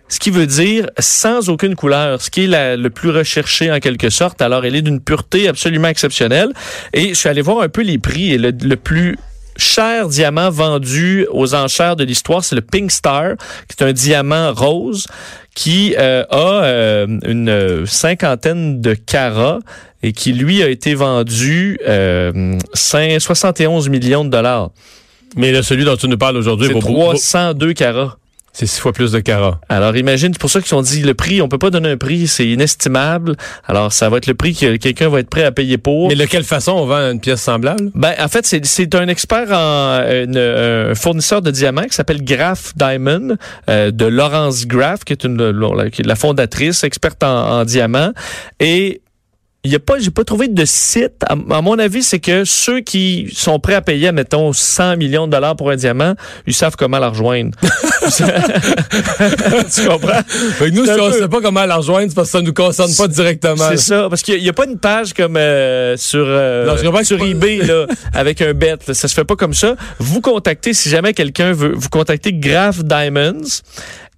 ce 0.09 0.19
qui 0.19 0.31
veut 0.31 0.47
dire 0.47 0.89
sans 0.99 1.49
aucune 1.49 1.75
couleur, 1.75 2.21
ce 2.23 2.31
qui 2.31 2.45
est 2.45 2.77
le 2.77 2.91
plus 2.91 3.11
recherché 3.11 3.71
en 3.73 3.81
quelque 3.81 4.11
sorte. 4.11 4.41
Alors, 4.41 4.65
elle 4.65 4.77
est 4.77 4.83
d'une 4.83 5.01
pureté 5.01 5.49
absolument 5.49 5.89
exceptionnelle. 5.89 6.53
Et 6.93 7.11
je 7.11 7.15
suis 7.15 7.29
allé 7.29 7.43
voir 7.43 7.61
un 7.61 7.69
peu 7.69 7.83
les 7.83 7.99
prix 7.99 8.33
et 8.33 8.39
le, 8.39 8.77
plus 8.77 9.19
cher 9.57 10.09
diamant 10.09 10.51
vendu 10.51 11.27
aux 11.31 11.55
enchères 11.55 11.97
de 11.97 12.05
l'histoire, 12.05 12.45
c'est 12.45 12.55
le 12.55 12.61
Pink 12.61 12.91
Star, 12.91 13.37
qui 13.69 13.83
est 13.83 13.85
un 13.85 13.93
diamant 13.93 14.53
rose 14.53 15.07
qui 15.55 15.95
euh, 15.99 16.23
a 16.31 16.65
euh, 16.65 17.07
une 17.25 17.87
cinquantaine 17.87 18.83
de 18.83 18.93
carats 18.95 19.61
et 20.03 20.13
qui, 20.13 20.35
lui, 20.35 20.63
a 20.63 20.69
été 20.69 20.95
vendu 20.95 21.79
euh, 21.89 22.59
71 22.75 23.89
millions 23.89 24.25
de 24.25 24.31
dollars. 24.31 24.71
Mais 25.35 25.53
là, 25.53 25.63
celui 25.63 25.85
dont 25.85 25.97
tu 25.97 26.07
nous 26.09 26.19
parles 26.19 26.37
aujourd'hui, 26.37 26.69
c'est 26.73 26.79
302 26.79 27.73
carats. 27.73 28.19
C'est 28.59 28.65
six 28.65 28.81
fois 28.81 28.95
plus 28.95 29.13
de 29.13 29.21
carats. 29.21 29.61
Alors 29.69 29.99
imagine, 29.99 30.33
c'est 30.33 30.41
pour 30.41 30.49
ça 30.49 30.63
qu'ils 30.63 30.75
ont 30.75 30.81
dit 30.81 31.03
le 31.03 31.13
prix, 31.13 31.43
on 31.43 31.49
peut 31.49 31.59
pas 31.59 31.69
donner 31.69 31.91
un 31.91 31.99
prix, 31.99 32.27
c'est 32.27 32.47
inestimable. 32.47 33.37
Alors 33.67 33.93
ça 33.93 34.09
va 34.09 34.17
être 34.17 34.27
le 34.27 34.33
prix 34.33 34.55
que 34.55 34.77
quelqu'un 34.77 35.11
va 35.11 35.21
être 35.21 35.29
prêt 35.29 35.45
à 35.45 35.53
payer 35.53 35.77
pour. 35.77 36.09
Mais 36.09 36.15
de 36.15 36.25
quelle 36.25 36.43
façon 36.43 36.73
on 36.73 36.87
vend 36.87 37.13
une 37.13 37.21
pièce 37.21 37.43
semblable? 37.43 37.91
Ben 37.95 38.15
en 38.19 38.29
fait 38.29 38.47
c'est 38.47 38.95
un 38.95 39.09
expert 39.09 39.53
en 39.53 40.01
un 40.01 40.95
fournisseur 40.95 41.43
de 41.43 41.51
diamants 41.51 41.85
qui 41.85 41.93
s'appelle 41.93 42.25
Graph 42.25 42.73
Diamond 42.77 43.37
euh, 43.69 43.91
de 43.91 44.07
Laurence 44.07 44.67
Graff 44.67 45.05
qui 45.05 45.13
est 45.13 45.25
une 45.25 45.37
la 46.03 46.17
fondatrice 46.17 46.83
experte 46.83 47.23
en, 47.25 47.61
en 47.61 47.65
diamants 47.67 48.13
et 48.59 49.03
il 49.67 49.73
y 49.73 49.75
a 49.75 49.81
pas, 49.81 49.99
j'ai 49.99 50.11
pas 50.11 50.25
trouvé 50.25 50.49
de 50.49 50.65
site. 50.65 51.25
À, 51.27 51.35
mon 51.35 51.79
avis, 51.79 52.03
c'est 52.03 52.21
que 52.21 52.45
ceux 52.45 52.81
qui 52.81 53.29
sont 53.35 53.59
prêts 53.59 53.75
à 53.75 53.83
payer, 53.83 54.13
mettons, 54.13 54.53
100 54.53 54.97
millions 54.97 55.27
de 55.27 55.33
dollars 55.33 55.57
pour 55.57 55.71
un 55.71 55.77
diamant, 55.77 56.15
ils 56.47 56.55
savent 56.55 56.77
comment 56.77 56.99
la 56.99 57.09
rejoindre. 57.09 57.51
tu 58.17 58.23
comprends? 59.87 60.21
nous, 60.73 60.85
si 60.85 60.91
on 60.93 61.13
sait 61.13 61.29
pas 61.29 61.41
comment 61.41 61.67
la 61.67 61.77
rejoindre, 61.77 62.09
c'est 62.09 62.15
parce 62.15 62.29
que 62.31 62.39
ça 62.39 62.43
nous 62.43 62.53
concerne 62.53 62.95
pas 62.95 63.09
directement. 63.09 63.69
C'est 63.71 63.77
ça, 63.77 64.07
parce 64.09 64.23
qu'il 64.23 64.43
y, 64.43 64.49
a 64.49 64.53
pas 64.53 64.67
une 64.67 64.79
page 64.79 65.13
comme 65.15 65.37
euh, 65.37 65.97
sur 65.97 66.25
euh, 66.25 67.03
sur 67.03 67.25
eBay 67.25 67.59
là, 67.59 67.87
avec 68.15 68.41
un 68.43 68.55
bet. 68.55 68.77
Ça 68.93 69.09
se 69.09 69.15
fait 69.15 69.25
pas 69.25 69.37
comme 69.37 69.55
ça. 69.55 69.75
Vous 69.99 70.21
contactez 70.21 70.75
si 70.75 70.89
jamais 70.89 71.13
quelqu'un 71.13 71.53
veut 71.53 71.73
vous 71.75 71.89
contacter 71.89 72.33
Graph 72.33 72.85
Diamonds. 72.85 73.63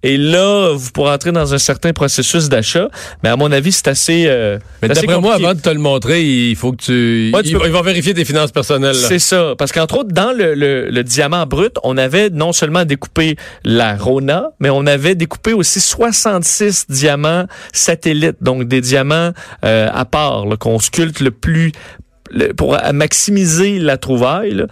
Et 0.01 0.17
là, 0.17 0.71
vous 0.73 0.91
pourrez 0.91 1.11
entrer 1.11 1.33
dans 1.33 1.53
un 1.53 1.57
certain 1.57 1.91
processus 1.91 2.47
d'achat. 2.47 2.89
Mais 3.21 3.29
à 3.29 3.35
mon 3.35 3.51
avis, 3.51 3.73
c'est 3.73 3.89
assez. 3.89 4.25
Euh, 4.27 4.57
mais 4.81 4.87
d'après 4.87 5.19
moi, 5.19 5.35
avant 5.35 5.53
de 5.53 5.59
te 5.59 5.69
le 5.69 5.79
montrer, 5.79 6.23
il 6.23 6.55
faut 6.55 6.71
que 6.71 6.83
tu. 6.83 7.31
ils, 7.43 7.71
vont 7.71 7.81
vérifier 7.81 8.13
tes 8.13 8.23
finances 8.23 8.51
personnelles. 8.51 8.95
C'est 8.95 9.19
ça. 9.19 9.55
Parce 9.57 9.71
qu'entre 9.73 9.99
autres, 9.99 10.13
dans 10.13 10.31
le, 10.31 10.53
le, 10.55 11.03
diamant 11.03 11.45
brut, 11.45 11.75
on 11.83 11.97
avait 11.97 12.29
non 12.29 12.53
seulement 12.53 12.85
découpé 12.85 13.35
la 13.65 13.97
Rona, 13.97 14.51
mais 14.59 14.69
on 14.69 14.85
avait 14.85 15.15
découpé 15.15 15.53
aussi 15.53 15.81
66 15.81 16.85
diamants 16.89 17.45
satellites. 17.73 18.37
Donc 18.41 18.67
des 18.67 18.81
diamants 18.81 19.31
euh, 19.65 19.89
à 19.93 20.05
part, 20.05 20.45
qu'on 20.59 20.79
sculpte 20.79 21.19
le 21.19 21.31
plus 21.31 21.73
pour 22.57 22.77
maximiser 22.93 23.79
la 23.79 23.97
trouvaille. 23.97 24.51
Là. 24.51 24.65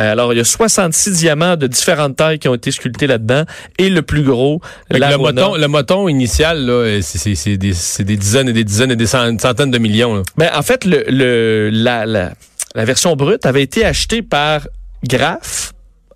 Euh, 0.00 0.12
alors, 0.12 0.32
il 0.32 0.36
y 0.36 0.40
a 0.40 0.44
66 0.44 1.12
diamants 1.18 1.56
de 1.56 1.66
différentes 1.66 2.16
tailles 2.16 2.38
qui 2.38 2.48
ont 2.48 2.54
été 2.54 2.70
sculptés 2.70 3.06
là-dedans. 3.06 3.44
Et 3.78 3.90
le 3.90 4.02
plus 4.02 4.22
gros, 4.22 4.60
la 4.90 5.10
le, 5.10 5.18
moton, 5.18 5.56
le 5.56 5.68
moton 5.68 6.08
initial, 6.08 6.70
c'est 7.02 7.56
des, 7.56 7.74
des, 8.04 8.16
dizaines 8.16 8.48
et 8.48 8.52
des 8.52 8.64
dizaines 8.64 8.90
et 8.90 8.96
des 8.96 9.06
centaines 9.06 9.70
de 9.70 9.78
millions. 9.78 10.22
Ben, 10.36 10.50
en 10.54 10.62
fait, 10.62 10.84
le, 10.84 11.04
le 11.08 11.70
la, 11.70 12.06
la, 12.06 12.32
la 12.74 12.84
version 12.84 13.16
brute 13.16 13.44
avait 13.46 13.62
été 13.62 13.84
achetée 13.84 14.22
par 14.22 14.66
Graph 15.06 15.72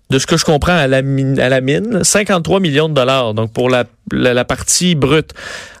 de 0.09 0.19
ce 0.19 0.25
que 0.25 0.37
je 0.37 0.45
comprends 0.45 0.75
à 0.75 0.87
la 0.87 1.01
mine, 1.01 1.39
à 1.39 1.49
la 1.49 1.59
mine 1.59 2.03
53 2.03 2.59
millions 2.59 2.87
de 2.87 2.93
dollars, 2.93 3.33
donc 3.33 3.51
pour 3.51 3.69
la, 3.69 3.85
la, 4.11 4.45
partie 4.45 4.95
brute. 4.95 5.33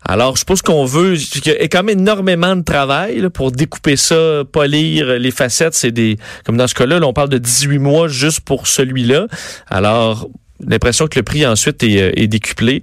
Alors, 0.03 0.35
je 0.35 0.43
pense 0.43 0.61
qu'on 0.61 0.85
veut, 0.85 1.15
il 1.15 1.47
y 1.47 1.51
a 1.51 1.67
quand 1.67 1.83
même 1.83 1.99
énormément 1.99 2.55
de 2.55 2.63
travail 2.63 3.29
pour 3.33 3.51
découper 3.51 3.95
ça, 3.95 4.43
polir 4.51 5.17
les 5.17 5.31
facettes. 5.31 5.75
C'est 5.75 5.91
des, 5.91 6.17
comme 6.45 6.57
dans 6.57 6.67
ce 6.67 6.75
cas-là, 6.75 6.99
on 7.03 7.13
parle 7.13 7.29
de 7.29 7.37
18 7.37 7.77
mois 7.79 8.07
juste 8.07 8.41
pour 8.41 8.67
celui-là. 8.67 9.27
Alors, 9.67 10.27
l'impression 10.65 11.07
que 11.07 11.17
le 11.17 11.23
prix 11.23 11.45
ensuite 11.45 11.81
est, 11.83 12.01
euh, 12.01 12.11
est 12.15 12.27
décuplé. 12.27 12.81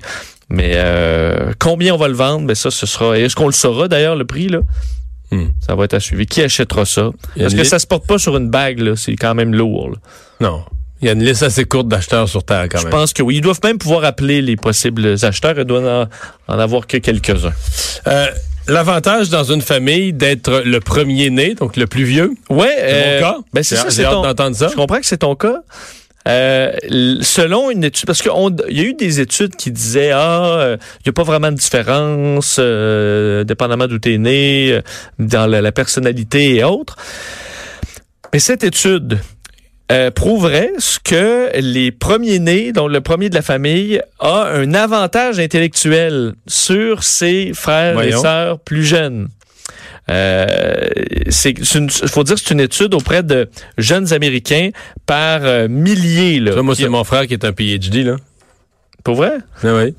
Mais 0.51 0.73
euh, 0.77 1.53
combien 1.59 1.95
on 1.95 1.97
va 1.97 2.09
le 2.09 2.15
vendre, 2.15 2.47
ben 2.47 2.55
ça, 2.55 2.71
ce 2.71 2.87
sera. 2.87 3.19
Est-ce 3.19 3.35
qu'on 3.35 3.47
le 3.47 3.53
saura 3.53 3.89
d'ailleurs 3.89 4.17
le 4.17 4.25
prix 4.25 4.49
là? 4.49 4.61
Hmm. 5.31 5.47
Ça 5.67 5.75
va 5.75 5.85
être 5.85 5.95
à 5.95 6.01
suivre. 6.01 6.23
Qui 6.25 6.43
achètera 6.43 6.85
ça? 6.85 7.11
Parce 7.39 7.55
que 7.55 7.65
ça 7.65 7.79
se 7.79 7.87
porte 7.87 8.07
pas 8.07 8.19
sur 8.19 8.37
une 8.37 8.51
bague, 8.51 8.79
là. 8.79 8.95
C'est 8.95 9.17
quand 9.17 9.35
même 9.35 9.55
lourd. 9.55 9.91
Là. 9.91 9.97
Non. 10.41 10.65
Il 11.03 11.07
y 11.07 11.11
a 11.11 11.13
une 11.13 11.23
liste 11.25 11.43
assez 11.43 11.65
courte 11.65 11.89
d'acheteurs 11.89 12.29
sur 12.29 12.45
Terre 12.45 12.67
quand 12.71 12.79
même. 12.79 12.87
Je 12.87 12.91
pense 12.91 13.13
que 13.13 13.23
oui. 13.23 13.37
Ils 13.37 13.41
doivent 13.41 13.61
même 13.63 13.79
pouvoir 13.79 14.05
appeler 14.05 14.41
les 14.41 14.57
possibles 14.57 15.17
acheteurs. 15.23 15.59
Ils 15.59 15.65
doivent 15.65 16.09
en, 16.49 16.59
avoir 16.59 16.87
que 16.87 16.97
quelques-uns. 16.97 17.53
Euh, 18.07 18.27
l'avantage 18.69 19.29
dans 19.29 19.45
une 19.45 19.61
famille 19.61 20.13
d'être 20.13 20.63
le 20.65 20.81
premier 20.81 21.29
né, 21.31 21.55
donc 21.55 21.77
le 21.77 21.87
plus 21.87 22.05
vieux. 22.05 22.33
Ouais, 22.49 22.75
C'est 22.79 22.93
mon 22.93 23.07
euh, 23.17 23.21
cas. 23.21 23.37
Ben 23.53 23.63
c'est 23.63 23.77
ça, 23.77 23.85
j'ai 23.85 23.97
c'est 23.97 24.05
hâte 24.05 24.13
ton- 24.15 24.23
d'entendre 24.23 24.57
ça. 24.57 24.69
Je 24.69 24.75
comprends 24.77 24.99
que 25.01 25.07
c'est 25.07 25.19
ton 25.19 25.35
cas. 25.35 25.63
Euh, 26.27 26.73
selon 27.21 27.71
une 27.71 27.85
étude, 27.85 28.07
parce 28.07 28.23
qu'il 28.23 28.31
y 28.71 28.81
a 28.81 28.83
eu 28.85 28.95
des 28.95 29.21
études 29.21 29.57
qui 29.57 29.71
disaient 29.71 30.11
ah, 30.13 30.43
euh, 30.59 30.77
il 31.01 31.09
n'y 31.09 31.11
a 31.11 31.13
pas 31.13 31.23
vraiment 31.23 31.51
de 31.53 31.57
différence, 31.57 32.57
euh, 32.59 33.45
dépendamment 33.45 33.87
d'où 33.89 33.99
tu 33.99 34.15
es 34.15 34.17
né, 34.19 34.73
euh, 34.73 34.81
dans 35.19 35.47
la, 35.47 35.61
la 35.61 35.71
personnalité 35.73 36.55
et 36.57 36.65
autres. 36.65 36.97
Mais 38.33 38.39
cette 38.39 38.65
étude 38.65 39.19
euh, 39.93 40.11
prouverait 40.11 40.71
ce 40.79 40.99
que 40.99 41.51
les 41.61 41.91
premiers-nés, 41.93 42.73
dont 42.73 42.89
le 42.89 43.01
premier 43.01 43.29
de 43.29 43.35
la 43.35 43.43
famille, 43.43 44.01
a 44.19 44.45
un 44.47 44.73
avantage 44.75 45.39
intellectuel 45.39 46.35
sur 46.47 47.03
ses 47.03 47.53
frères 47.55 47.95
Voyons. 47.95 48.19
et 48.19 48.21
sœurs 48.23 48.59
plus 48.61 48.85
jeunes. 48.85 49.29
Euh, 50.11 50.77
c'est, 51.31 51.51
une- 51.75 51.89
faut 51.91 52.25
dire 52.25 52.35
que 52.35 52.41
c'est 52.45 52.53
une 52.53 52.61
étude 52.61 52.93
auprès 52.95 53.23
de 53.23 53.49
jeunes 53.79 54.13
Américains 54.13 54.71
par 55.07 55.41
euh, 55.45 55.67
milliers. 55.69 56.41
Là, 56.41 56.53
Ça, 56.53 56.63
moi, 56.63 56.75
c'est 56.75 56.89
mon 56.89 57.05
frère 57.05 57.27
qui 57.27 57.33
est 57.35 57.45
un 57.45 57.53
PhD, 57.53 58.05
là. 58.05 58.17
Pour 59.03 59.17
vrai? 59.17 59.33
Ah 59.63 59.75
oui. 59.77 59.95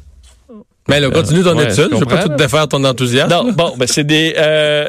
Mais 0.87 0.99
là, 0.99 1.09
continue 1.09 1.41
ton 1.41 1.57
ouais, 1.57 1.63
étude. 1.65 1.87
je 1.91 1.95
Je 1.95 1.99
veux 1.99 2.05
pas 2.05 2.21
tout 2.23 2.35
défaire 2.35 2.67
ton 2.67 2.83
enthousiasme. 2.83 3.29
Non, 3.31 3.51
bon, 3.51 3.73
ben 3.75 3.87
c'est 3.87 4.03
des 4.03 4.35
euh, 4.37 4.87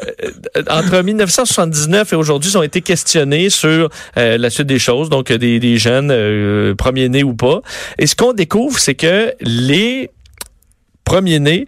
euh, 0.55 0.61
entre 0.69 1.01
1979 1.01 2.13
et 2.13 2.15
aujourd'hui, 2.15 2.51
ils 2.51 2.57
ont 2.57 2.61
été 2.63 2.81
questionnés 2.81 3.49
sur 3.49 3.89
euh, 4.17 4.37
la 4.37 4.49
suite 4.51 4.67
des 4.67 4.77
choses, 4.77 5.09
donc 5.09 5.31
euh, 5.31 5.37
des, 5.39 5.59
des 5.59 5.77
jeunes 5.79 6.11
euh, 6.11 6.75
premiers-nés 6.75 7.23
ou 7.23 7.33
pas. 7.33 7.61
Et 7.97 8.05
ce 8.05 8.15
qu'on 8.15 8.33
découvre, 8.33 8.77
c'est 8.77 8.93
que 8.93 9.33
les 9.41 10.11
premiers-nés 11.03 11.67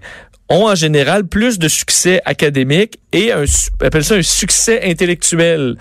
ont 0.49 0.67
en 0.67 0.75
général 0.75 1.25
plus 1.25 1.59
de 1.59 1.67
succès 1.67 2.21
académique 2.25 2.99
et 3.13 3.31
un, 3.31 3.45
appelle 3.81 4.03
ça 4.03 4.15
un 4.15 4.21
succès 4.21 4.81
intellectuel 4.83 5.75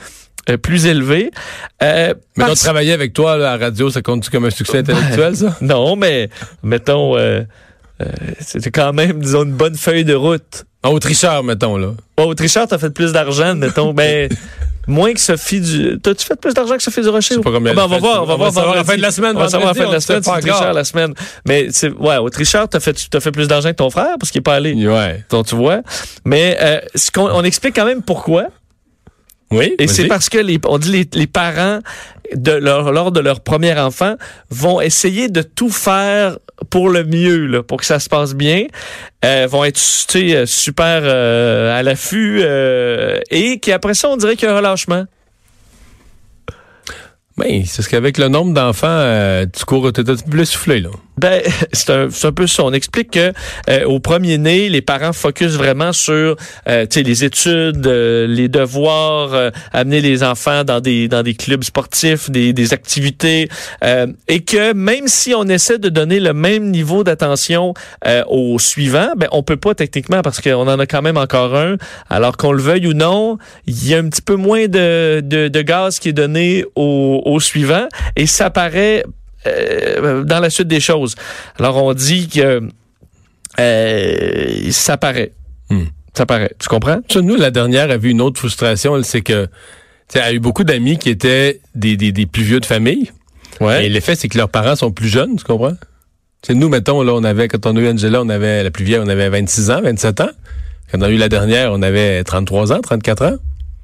euh, 0.49 0.57
plus 0.57 0.87
élevé. 0.87 1.31
Euh, 1.83 2.15
Mais 2.37 2.45
donc, 2.45 2.49
parce- 2.49 2.61
travailler 2.61 2.93
avec 2.93 3.13
toi 3.13 3.37
là, 3.37 3.53
à 3.53 3.57
la 3.59 3.65
radio, 3.67 3.91
ça 3.91 4.03
compte 4.03 4.29
comme 4.31 4.45
un 4.47 4.51
succès 4.51 4.79
intellectuel, 4.79 5.37
ça? 5.37 5.57
Non, 5.61 5.97
mais 5.97 6.29
mettons, 6.63 7.17
euh, 7.17 7.43
c'était 8.41 8.71
quand 8.71 8.93
même, 8.93 9.21
disons, 9.21 9.45
une 9.45 9.53
bonne 9.53 9.77
feuille 9.77 10.05
de 10.05 10.15
route. 10.15 10.65
En 10.83 10.91
Autricheur, 10.93 11.43
mettons, 11.43 11.77
là. 11.77 11.93
Bon, 12.17 12.27
Autrichard, 12.29 12.69
t'as 12.69 12.79
fait 12.79 12.91
plus 12.91 13.13
d'argent, 13.13 13.55
mettons, 13.57 13.93
ben, 13.93 14.29
moins 14.87 15.13
que 15.13 15.21
Sophie 15.21 15.61
du... 15.61 15.99
T'as-tu 16.01 16.25
fait 16.25 16.41
plus 16.41 16.55
d'argent 16.55 16.77
que 16.77 16.83
Sophie 16.83 17.03
du 17.03 17.09
Rocher? 17.09 17.35
Je 17.35 17.41
sais 17.41 17.43
pas 17.43 17.51
combien 17.51 17.73
Ah 17.73 17.75
ben, 17.75 17.85
on 17.85 17.89
va 17.89 17.99
voir, 17.99 18.23
on 18.23 18.27
va 18.27 18.35
On 18.35 18.37
va 18.37 18.37
voir 18.37 18.53
savoir 18.53 18.77
la 18.77 18.85
fin 18.85 18.97
de 18.97 19.03
la 19.03 19.11
semaine, 19.11 19.37
On 19.37 19.41
va 19.41 19.49
savoir 19.49 19.75
la 19.75 19.75
fin 19.75 19.87
de 19.87 19.91
la 19.91 19.97
on 19.97 20.01
semaine, 20.01 20.23
c'est 20.23 20.31
encore. 20.31 20.73
la 20.73 20.85
semaine. 20.85 21.15
Mais, 21.47 21.69
ouais, 21.99 22.17
Autrichard, 22.19 22.69
t'as 22.69 22.81
fait, 22.81 22.97
t'as 23.11 23.21
fait 23.21 23.33
plus 23.33 23.49
d'argent 23.49 23.71
que 23.71 23.75
ton 23.77 23.91
frère 23.91 24.17
parce 24.21 24.31
qu'il 24.31 24.39
est 24.39 24.43
pas 24.43 24.55
allé. 24.55 24.75
Ouais. 24.87 25.25
Donc, 25.31 25.47
tu 25.47 25.57
vois. 25.57 25.81
Mais, 26.25 26.57
euh, 26.61 26.81
ce 26.95 27.11
qu'on, 27.11 27.29
on 27.29 27.43
explique 27.43 27.75
quand 27.75 27.85
même 27.87 28.03
pourquoi. 28.03 28.47
Oui. 29.51 29.75
Et 29.79 29.87
c'est 29.89 30.07
parce 30.07 30.29
que 30.29 30.39
les, 30.39 30.59
on 30.67 30.79
dit 30.79 30.91
les, 30.91 31.09
les 31.15 31.27
parents 31.27 31.81
de 32.35 32.53
leur, 32.53 32.93
lors 32.93 33.13
de 33.13 33.21
leur 33.21 33.41
premier 33.41 33.79
enfant 33.79 34.17
vont 34.51 34.81
essayer 34.81 35.29
de 35.29 35.43
tout 35.43 35.71
faire 35.71 36.39
pour 36.71 36.89
le 36.89 37.05
mieux, 37.05 37.47
là, 37.47 37.63
pour 37.63 37.79
que 37.79 37.87
ça 37.87 37.99
se 37.99 38.09
passe 38.09 38.35
bien. 38.35 38.67
Euh, 39.25 39.47
vont 39.49 39.65
être 39.65 39.81
euh, 40.17 40.47
super 40.47 41.01
euh, 41.03 41.79
à 41.79 41.83
l'affût 41.83 42.41
euh, 42.43 43.21
et 43.31 43.59
qu'après 43.59 43.95
ça, 43.95 44.09
on 44.09 44.17
dirait 44.17 44.37
qu'il 44.37 44.49
y 44.49 44.51
a 44.51 44.55
un 44.55 44.59
relâchement. 44.59 45.05
Oui, 47.39 47.67
c'est 47.67 47.83
ce 47.83 47.89
qu'avec 47.89 48.19
le 48.19 48.29
nombre 48.29 48.53
d'enfants, 48.53 48.87
euh, 48.89 49.47
tu 49.57 49.65
cours, 49.65 49.93
t'es 49.93 50.03
plus 50.03 50.47
soufflé, 50.47 50.81
là. 50.81 50.91
Ben, 51.19 51.43
c'est 51.73 51.91
un, 51.91 52.09
un 52.23 52.33
peu 52.33 52.47
ça. 52.47 52.65
On 52.65 52.73
explique 52.73 53.11
que 53.11 53.33
euh, 53.69 53.85
au 53.85 54.01
premier 54.01 54.39
né, 54.39 54.69
les 54.69 54.83
parents 54.83 55.13
focusent 55.13 55.57
vraiment 55.57 55.93
sur 55.93 56.37
euh, 56.69 56.87
les 56.95 57.25
études, 57.25 57.87
euh, 57.87 58.27
les 58.27 58.49
devoirs, 58.49 59.35
euh, 59.35 59.51
amener 59.73 60.01
les 60.01 60.23
enfants 60.23 60.65
dans 60.65 60.81
des 60.81 61.09
dans 61.09 61.23
des 61.23 61.35
clubs 61.35 61.65
sportifs, 61.65 62.31
des, 62.31 62.53
des 62.53 62.73
activités, 62.73 63.49
euh, 63.83 64.07
et 64.29 64.41
que 64.41 64.73
même 64.73 65.09
si 65.09 65.35
on 65.35 65.45
essaie 65.45 65.79
de 65.79 65.89
donner 65.89 66.21
le 66.21 66.33
même 66.33 66.71
niveau 66.71 67.03
d'attention 67.05 67.75
euh, 68.07 68.23
au 68.29 68.59
suivant, 68.59 69.09
ben 69.17 69.29
on 69.33 69.43
peut 69.43 69.57
pas 69.57 69.75
techniquement 69.75 70.23
parce 70.23 70.41
qu'on 70.41 70.69
en 70.69 70.79
a 70.79 70.87
quand 70.87 71.03
même 71.03 71.17
encore 71.17 71.57
un. 71.57 71.77
Alors 72.11 72.37
qu'on 72.37 72.53
le 72.53 72.63
veuille 72.63 72.87
ou 72.87 72.95
non, 72.95 73.39
il 73.67 73.89
y 73.89 73.95
a 73.95 73.99
un 73.99 74.09
petit 74.09 74.23
peu 74.23 74.37
moins 74.37 74.67
de 74.67 75.21
de, 75.21 75.49
de 75.49 75.63
gaz 75.63 75.99
qui 75.99 76.11
est 76.11 76.13
donné 76.13 76.65
au, 76.77 77.23
au 77.29 77.41
suivant, 77.41 77.87
et 78.17 78.27
ça 78.27 78.51
paraît 78.51 79.05
euh, 79.47 80.25
dans 80.25 80.41
la 80.41 80.51
suite 80.51 80.69
des 80.69 80.81
choses. 80.81 81.15
Alors 81.59 81.83
on 81.83 81.95
dit 81.95 82.29
que 82.29 82.69
euh, 83.61 84.71
ça 84.71 84.97
paraît. 84.97 85.33
Hmm. 85.71 85.85
Ça 86.15 86.27
paraît. 86.27 86.53
Tu 86.59 86.69
comprends? 86.69 86.99
Nous, 87.15 87.37
la 87.37 87.51
dernière 87.51 87.91
a 87.91 87.97
vu 87.97 88.11
une 88.11 88.21
autre 88.21 88.39
frustration, 88.39 89.01
c'est 89.03 89.21
que, 89.21 89.49
elle 90.15 90.21
a 90.21 90.33
eu 90.33 90.41
beaucoup 90.41 90.65
d'amis 90.65 90.99
qui 90.99 91.11
étaient 91.11 91.61
des, 91.75 91.97
des, 91.97 92.13
des 92.13 92.27
plus 92.27 92.43
vieux 92.43 92.61
de 92.61 92.67
famille. 92.67 93.13
Et 93.61 93.89
l'effet, 93.89 94.15
c'est 94.15 94.29
que 94.29 94.39
leurs 94.39 94.49
parents 94.49 94.77
sont 94.77 94.93
plus 94.93 95.09
jeunes, 95.09 95.37
tu 95.37 95.45
comprends? 95.45 95.75
Nous, 96.49 96.69
mettons, 96.69 97.03
là, 97.03 97.13
on 97.15 97.25
avait, 97.25 97.49
quand 97.49 97.67
on 97.67 97.77
a 97.77 97.81
eu 97.81 97.89
Angela, 97.89 98.23
on 98.23 98.29
avait, 98.29 98.63
la 98.63 98.71
plus 98.71 98.85
vieille, 98.85 99.01
on 99.03 99.09
avait 99.09 99.29
26 99.29 99.71
ans, 99.71 99.81
27 99.83 100.21
ans. 100.21 100.31
Quand 100.91 100.99
on 100.99 101.03
a 101.03 101.11
eu 101.11 101.17
la 101.17 101.29
dernière, 101.29 101.73
on 101.73 101.83
avait 101.83 102.23
33 102.25 102.73
ans, 102.73 102.81
34 102.81 103.25
ans. 103.25 103.37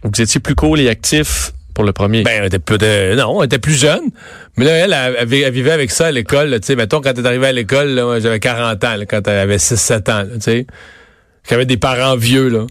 Vous 0.04 0.20
étiez 0.20 0.40
plus 0.40 0.54
cool 0.54 0.80
et 0.80 0.88
actif 0.88 1.52
pour 1.74 1.84
le 1.84 1.92
premier. 1.92 2.22
Ben, 2.22 2.42
on 2.42 2.46
était 2.46 2.58
peu 2.58 2.78
de, 2.78 3.14
non, 3.16 3.38
on 3.38 3.42
était 3.42 3.58
plus 3.58 3.78
jeune. 3.78 4.02
Mais 4.56 4.64
là, 4.64 4.70
elle, 4.72 4.92
elle, 4.92 5.16
elle, 5.20 5.34
elle 5.42 5.52
vivait 5.52 5.72
avec 5.72 5.90
ça 5.90 6.06
à 6.06 6.10
l'école, 6.12 6.50
tu 6.60 6.66
sais. 6.66 6.76
Mettons, 6.76 7.00
quand 7.00 7.10
elle 7.16 7.24
est 7.24 7.28
arrivée 7.28 7.48
à 7.48 7.52
l'école, 7.52 8.18
j'avais 8.22 8.40
40 8.40 8.82
ans, 8.84 8.96
là, 8.96 9.04
quand 9.06 9.26
elle 9.26 9.38
avait 9.38 9.56
6-7 9.58 10.10
ans, 10.12 10.24
tu 10.34 10.40
sais. 10.40 10.66
J'avais 11.48 11.66
des 11.66 11.76
parents 11.76 12.16
vieux, 12.16 12.48
là. 12.48 12.66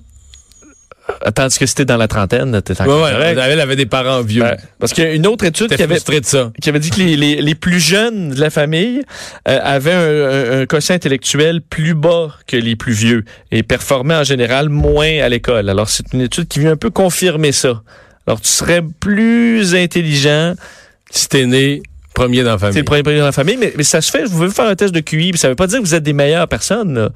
Tandis 1.36 1.60
que 1.60 1.65
c'était 1.65 1.83
dans 1.83 1.98
la 1.98 2.07
trentaine, 2.07 2.62
t'es 2.62 2.74
Ouais, 2.74 2.88
encore 2.88 3.03
ouais, 3.03 3.12
correct. 3.12 3.39
elle 3.43 3.60
avait 3.60 3.75
des 3.75 3.86
parents 3.86 4.22
vieux. 4.22 4.41
Ben, 4.41 4.55
parce 4.79 4.93
qu'il 4.93 5.03
y 5.03 5.07
a 5.07 5.12
une 5.13 5.27
autre 5.27 5.43
étude 5.43 5.67
qui 5.67 5.83
avait, 5.83 5.95
frustré 5.95 6.22
de 6.22 6.25
ça. 6.25 6.51
qui 6.62 6.69
avait 6.69 6.79
dit 6.79 6.91
que 6.91 7.00
les, 7.00 7.17
les, 7.17 7.41
les 7.41 7.55
plus 7.55 7.81
jeunes 7.81 8.29
de 8.29 8.39
la 8.39 8.50
famille 8.50 9.01
euh, 9.50 9.60
avaient 9.62 9.91
un, 9.91 10.60
un, 10.60 10.62
un 10.62 10.65
quotient 10.65 10.95
intellectuel 10.95 11.62
plus 11.62 11.93
bas 11.93 12.29
que 12.48 12.55
les 12.55 12.77
plus 12.77 12.93
vieux 12.93 13.25
et 13.51 13.63
performaient 13.63 14.15
en 14.15 14.24
général 14.24 14.69
moins 14.69 15.19
à 15.22 15.27
l'école. 15.27 15.69
Alors, 15.69 15.89
c'est 15.89 16.05
une 16.13 16.22
étude 16.22 16.48
qui 16.48 16.60
vient 16.62 16.72
un 16.72 16.77
peu 16.77 16.89
confirmer 16.89 17.51
ça. 17.51 17.83
Alors, 18.27 18.39
tu 18.42 18.48
serais 18.50 18.82
plus 19.00 19.75
intelligent 19.75 20.53
Si 21.12 21.27
t'es 21.30 21.46
né 21.46 21.84
premier 22.13 22.44
dans 22.44 22.51
la 22.51 22.58
C'est 22.58 22.62
famille. 22.62 22.77
le 22.80 22.84
premier 22.86 23.03
premier 23.03 23.20
dans 23.20 23.25
la 23.25 23.32
famille, 23.32 23.58
mais, 23.58 23.74
mais 23.75 23.84
ça 23.84 24.01
se 24.01 24.12
fait. 24.12 24.24
Vous 24.25 24.32
pouvez 24.38 24.50
faire 24.50 24.65
un 24.65 24.75
test 24.75 24.94
de 24.94 25.00
QI, 25.00 25.32
puis 25.32 25.39
ça 25.39 25.50
veut 25.50 25.56
pas 25.56 25.68
dire 25.68 25.80
que 25.80 25.84
vous 25.84 25.96
êtes 25.96 26.03
des 26.03 26.13
meilleures 26.13 26.48
personnes, 26.48 26.94
là. 26.94 27.10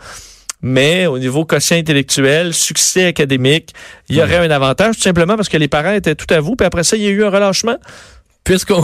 Mais 0.64 1.06
au 1.06 1.20
niveau 1.20 1.46
quotient 1.46 1.78
intellectuel, 1.78 2.52
succès 2.52 3.06
académique, 3.06 3.74
il 4.10 4.16
y 4.16 4.22
aurait 4.24 4.38
un 4.38 4.50
avantage 4.50 4.96
tout 4.98 5.04
simplement 5.04 5.36
parce 5.36 5.50
que 5.50 5.58
les 5.58 5.68
parents 5.68 5.94
étaient 5.94 6.16
tout 6.16 6.34
à 6.34 6.40
vous, 6.40 6.56
puis 6.56 6.66
après 6.66 6.84
ça, 6.84 6.98
il 6.98 7.04
y 7.04 7.08
a 7.08 7.12
eu 7.12 7.24
un 7.24 7.30
relâchement. 7.30 7.78
Puisqu'on 8.48 8.82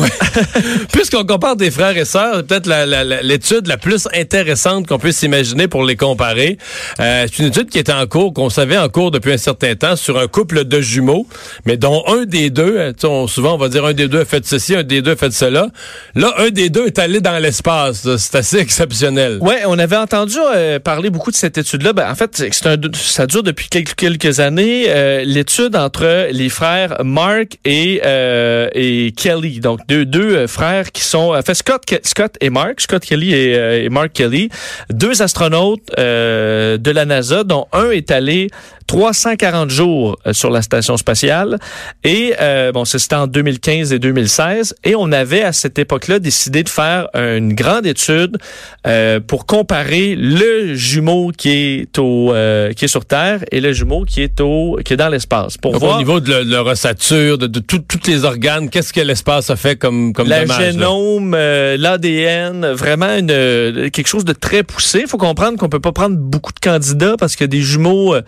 puisqu'on 0.91 1.23
compare 1.25 1.55
des 1.55 1.71
frères 1.71 1.97
et 1.97 2.03
sœurs, 2.03 2.43
peut-être 2.43 2.67
la- 2.67 2.85
la- 2.85 3.05
la- 3.05 3.21
l'étude 3.21 3.65
la, 3.67 3.77
plus 3.77 4.07
intéressante 4.13 4.87
qu'on 4.87 4.99
puisse 4.99 5.23
imaginer 5.23 5.69
pour 5.69 5.85
les 5.85 5.95
comparer. 5.95 6.57
Euh, 6.99 7.25
c'est 7.31 7.41
une 7.41 7.47
étude 7.47 7.69
qui 7.69 7.79
était 7.79 7.93
en 7.93 8.05
cours, 8.05 8.33
qu'on 8.33 8.49
savait 8.49 8.77
en 8.77 8.89
cours 8.89 9.09
depuis 9.11 9.31
un 9.31 9.37
certain 9.37 9.73
temps, 9.75 9.95
sur 9.95 10.19
un 10.19 10.27
couple 10.27 10.65
de 10.65 10.81
jumeaux, 10.81 11.25
mais 11.65 11.77
dont 11.77 12.03
un 12.07 12.25
des 12.25 12.49
deux, 12.49 12.93
sais, 12.97 13.07
on- 13.07 13.27
souvent 13.27 13.53
on 13.55 13.57
va 13.57 13.69
dire 13.69 13.85
un 13.85 13.93
des 13.93 14.09
deux 14.09 14.19
a 14.21 14.25
fait 14.25 14.45
ceci, 14.45 14.75
un 14.75 14.83
des 14.83 15.01
deux 15.01 15.11
a 15.11 15.15
fait 15.15 15.31
cela. 15.31 15.67
Là, 16.15 16.33
un 16.39 16.49
des 16.49 16.69
deux 16.69 16.85
est 16.87 16.99
allé 16.99 17.21
dans 17.21 17.39
l'espace. 17.41 18.05
C'est 18.17 18.35
assez 18.35 18.57
exceptionnel. 18.57 19.37
Ouais, 19.39 19.61
on 19.65 19.79
avait 19.79 19.95
entendu 19.95 20.35
euh, 20.53 20.79
parler 20.79 21.09
beaucoup 21.09 21.31
de 21.31 21.37
cette 21.37 21.57
étude-là. 21.57 21.93
Ben, 21.93 22.11
en 22.11 22.15
fait, 22.15 22.35
c'est 22.51 22.67
un, 22.67 22.75
ça 22.93 23.27
dure 23.27 23.43
depuis 23.43 23.69
quelques, 23.69 23.95
quelques 23.95 24.41
années. 24.41 24.85
euh, 24.89 25.23
L'étude 25.25 25.77
entre 25.77 26.27
les 26.31 26.49
frères 26.49 26.97
Mark 27.05 27.57
et, 27.63 28.01
euh, 28.05 28.67
et 28.73 29.13
Kelly, 29.15 29.52
donc 29.59 29.79
deux, 29.87 30.05
deux 30.05 30.35
euh, 30.35 30.47
frères 30.47 30.91
qui 30.91 31.01
sont, 31.03 31.33
en 31.35 31.41
fait, 31.41 31.53
Scott, 31.55 31.81
Scott 32.03 32.35
et 32.41 32.49
Mark, 32.49 32.81
Scott 32.81 33.03
Kelly 33.03 33.33
et, 33.33 33.55
euh, 33.55 33.83
et 33.83 33.89
Mark 33.89 34.11
Kelly, 34.13 34.49
deux 34.89 35.21
astronautes 35.21 35.81
euh, 35.99 36.77
de 36.77 36.91
la 36.91 37.05
NASA, 37.05 37.43
dont 37.43 37.67
un 37.73 37.91
est 37.91 38.11
allé 38.11 38.49
340 38.87 39.69
jours 39.69 40.17
euh, 40.27 40.33
sur 40.33 40.49
la 40.49 40.61
station 40.61 40.97
spatiale. 40.97 41.57
Et 42.03 42.33
euh, 42.41 42.71
bon, 42.71 42.83
c'était 42.85 43.15
en 43.15 43.27
2015 43.27 43.93
et 43.93 43.99
2016. 43.99 44.75
Et 44.83 44.95
on 44.95 45.11
avait 45.11 45.41
à 45.43 45.53
cette 45.53 45.79
époque-là 45.79 46.19
décidé 46.19 46.63
de 46.63 46.69
faire 46.69 47.07
une 47.13 47.53
grande 47.53 47.85
étude 47.85 48.37
euh, 48.85 49.19
pour 49.19 49.45
comparer 49.45 50.15
le 50.17 50.75
jumeau 50.75 51.31
qui 51.35 51.49
est 51.49 51.97
au 51.97 52.33
euh, 52.33 52.73
qui 52.73 52.85
est 52.85 52.89
sur 52.89 53.05
Terre 53.05 53.39
et 53.51 53.61
le 53.61 53.71
jumeau 53.73 54.03
qui 54.03 54.21
est 54.21 54.39
au 54.41 54.77
qui 54.83 54.93
est 54.93 54.97
dans 54.97 55.09
l'espace. 55.09 55.57
Pour 55.57 55.71
Donc, 55.73 55.81
voir 55.81 55.95
au 55.95 55.99
niveau 55.99 56.19
de, 56.19 56.33
le- 56.33 56.45
de 56.45 56.51
leur 56.51 56.67
ossature, 56.67 57.37
de, 57.37 57.47
de 57.47 57.59
tout- 57.59 57.79
tous 57.87 58.05
les 58.07 58.25
organes, 58.25 58.69
qu'est-ce 58.69 58.91
que 58.93 59.01
l'espace 59.01 59.42
a 59.49 59.55
fait 59.55 59.75
comme, 59.77 60.13
comme 60.13 60.27
la 60.27 60.41
dommage? 60.41 60.73
génome, 60.73 61.33
euh, 61.35 61.77
l'ADN, 61.77 62.71
vraiment 62.71 63.17
une, 63.17 63.31
euh, 63.31 63.89
quelque 63.89 64.07
chose 64.07 64.25
de 64.25 64.33
très 64.33 64.63
poussé. 64.63 64.99
Il 65.01 65.07
faut 65.07 65.17
comprendre 65.17 65.57
qu'on 65.57 65.69
peut 65.69 65.79
pas 65.79 65.91
prendre 65.91 66.17
beaucoup 66.17 66.53
de 66.53 66.59
candidats 66.59 67.15
parce 67.17 67.35
que 67.35 67.45
des 67.45 67.61
jumeaux 67.61 68.13
euh, 68.15 68.21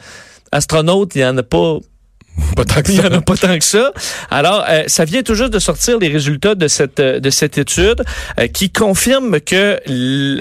astronautes, 0.51 1.15
il 1.15 1.21
y 1.21 1.25
en 1.25 1.37
a 1.37 1.43
pas 1.43 1.77
Pas 2.55 2.65
tant 2.65 2.81
que 2.81 2.89
Il 2.91 2.95
n'y 2.95 3.01
ça. 3.01 3.07
en 3.07 3.13
a 3.13 3.21
pas 3.21 3.35
tant 3.37 3.57
que 3.57 3.63
ça. 3.63 3.91
Alors, 4.29 4.65
euh, 4.69 4.83
ça 4.87 5.05
vient 5.05 5.23
tout 5.23 5.35
juste 5.35 5.51
de 5.51 5.59
sortir 5.59 5.97
les 5.99 6.09
résultats 6.09 6.55
de 6.55 6.67
cette 6.67 6.99
de 6.99 7.29
cette 7.29 7.57
étude 7.57 8.03
euh, 8.39 8.47
qui 8.47 8.69
confirme 8.69 9.39
que 9.39 9.79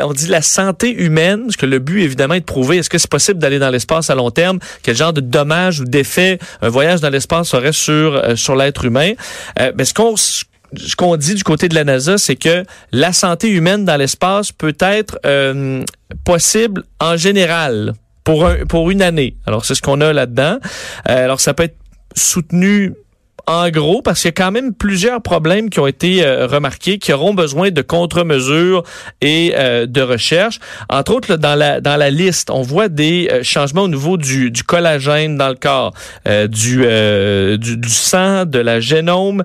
on 0.02 0.12
dit 0.12 0.26
la 0.26 0.43
santé 0.43 0.90
humaine, 0.93 1.43
parce 1.45 1.57
que 1.57 1.66
le 1.66 1.78
but 1.78 2.02
évidemment 2.02 2.35
est 2.35 2.40
de 2.40 2.45
prouver 2.45 2.78
est-ce 2.78 2.90
que 2.90 2.99
c'est 2.99 3.11
possible 3.11 3.38
d'aller 3.38 3.59
dans 3.59 3.71
l'espace 3.71 4.11
à 4.11 4.14
long 4.14 4.31
terme, 4.31 4.59
quel 4.83 4.97
genre 4.97 5.12
de 5.12 5.21
dommages 5.21 5.81
ou 5.81 5.85
d'effets 5.85 6.38
un 6.62 6.69
voyage 6.69 7.00
dans 7.00 7.11
l'espace 7.11 7.54
aurait 7.54 7.73
sur 7.73 8.16
euh, 8.16 8.35
sur 8.37 8.57
l'être 8.57 8.85
humain? 8.85 9.12
Euh, 9.61 9.71
ben, 9.73 9.85
ce 9.85 9.95
qu'on 9.95 10.16
ce 10.78 10.97
qu'on 10.97 11.16
dit 11.16 11.35
du 11.35 11.45
côté 11.45 11.69
de 11.69 11.75
la 11.75 11.85
NASA, 11.85 12.19
c'est 12.19 12.37
que 12.37 12.64
la 12.93 13.12
santé 13.12 13.49
humaine 13.49 13.85
dans 13.85 13.97
l'espace 13.97 14.52
peut 14.52 14.76
être 14.81 15.19
euh, 15.26 15.85
possible 16.25 16.85
en 17.00 17.16
général 17.16 17.95
pour 18.25 18.47
un, 18.47 18.64
pour 18.66 18.90
une 18.90 19.02
année. 19.02 19.37
Alors 19.47 19.64
c'est 19.64 19.75
ce 19.75 19.83
qu'on 19.83 20.00
a 20.00 20.12
là-dedans. 20.12 20.59
Euh, 21.09 21.25
alors 21.25 21.40
ça 21.40 21.54
peut 21.54 21.64
être 21.64 21.76
soutenu 22.16 22.95
en 23.47 23.69
gros 23.71 24.03
parce 24.03 24.21
qu'il 24.21 24.29
y 24.29 24.31
a 24.31 24.33
quand 24.33 24.51
même 24.53 24.73
plusieurs 24.75 25.21
problèmes 25.23 25.71
qui 25.71 25.81
ont 25.81 25.87
été 25.87 26.25
euh, 26.25 26.47
remarqués 26.47 26.99
qui 26.99 27.13
auront 27.13 27.35
besoin 27.35 27.71
de 27.71 27.83
contre-mesures 27.83 28.83
et 29.21 29.53
euh, 29.57 29.87
de 29.87 30.01
recherche. 30.01 30.59
Entre 30.89 31.13
autres, 31.15 31.31
là, 31.31 31.37
dans 31.37 31.55
la 31.55 31.81
dans 31.81 31.97
la 31.97 32.11
liste, 32.11 32.51
on 32.51 32.63
voit 32.63 32.89
des 32.89 33.29
euh, 33.31 33.43
changements 33.43 33.83
au 33.83 33.89
niveau 33.89 34.17
du, 34.17 34.51
du 34.51 34.63
collagène 34.63 35.37
dans 35.37 35.49
le 35.49 35.55
corps, 35.57 35.93
euh, 36.29 36.47
du, 36.47 36.85
du 37.59 37.77
du 37.77 37.89
sang, 37.89 38.45
de 38.45 38.59
la 38.59 38.81
génome. 38.81 39.43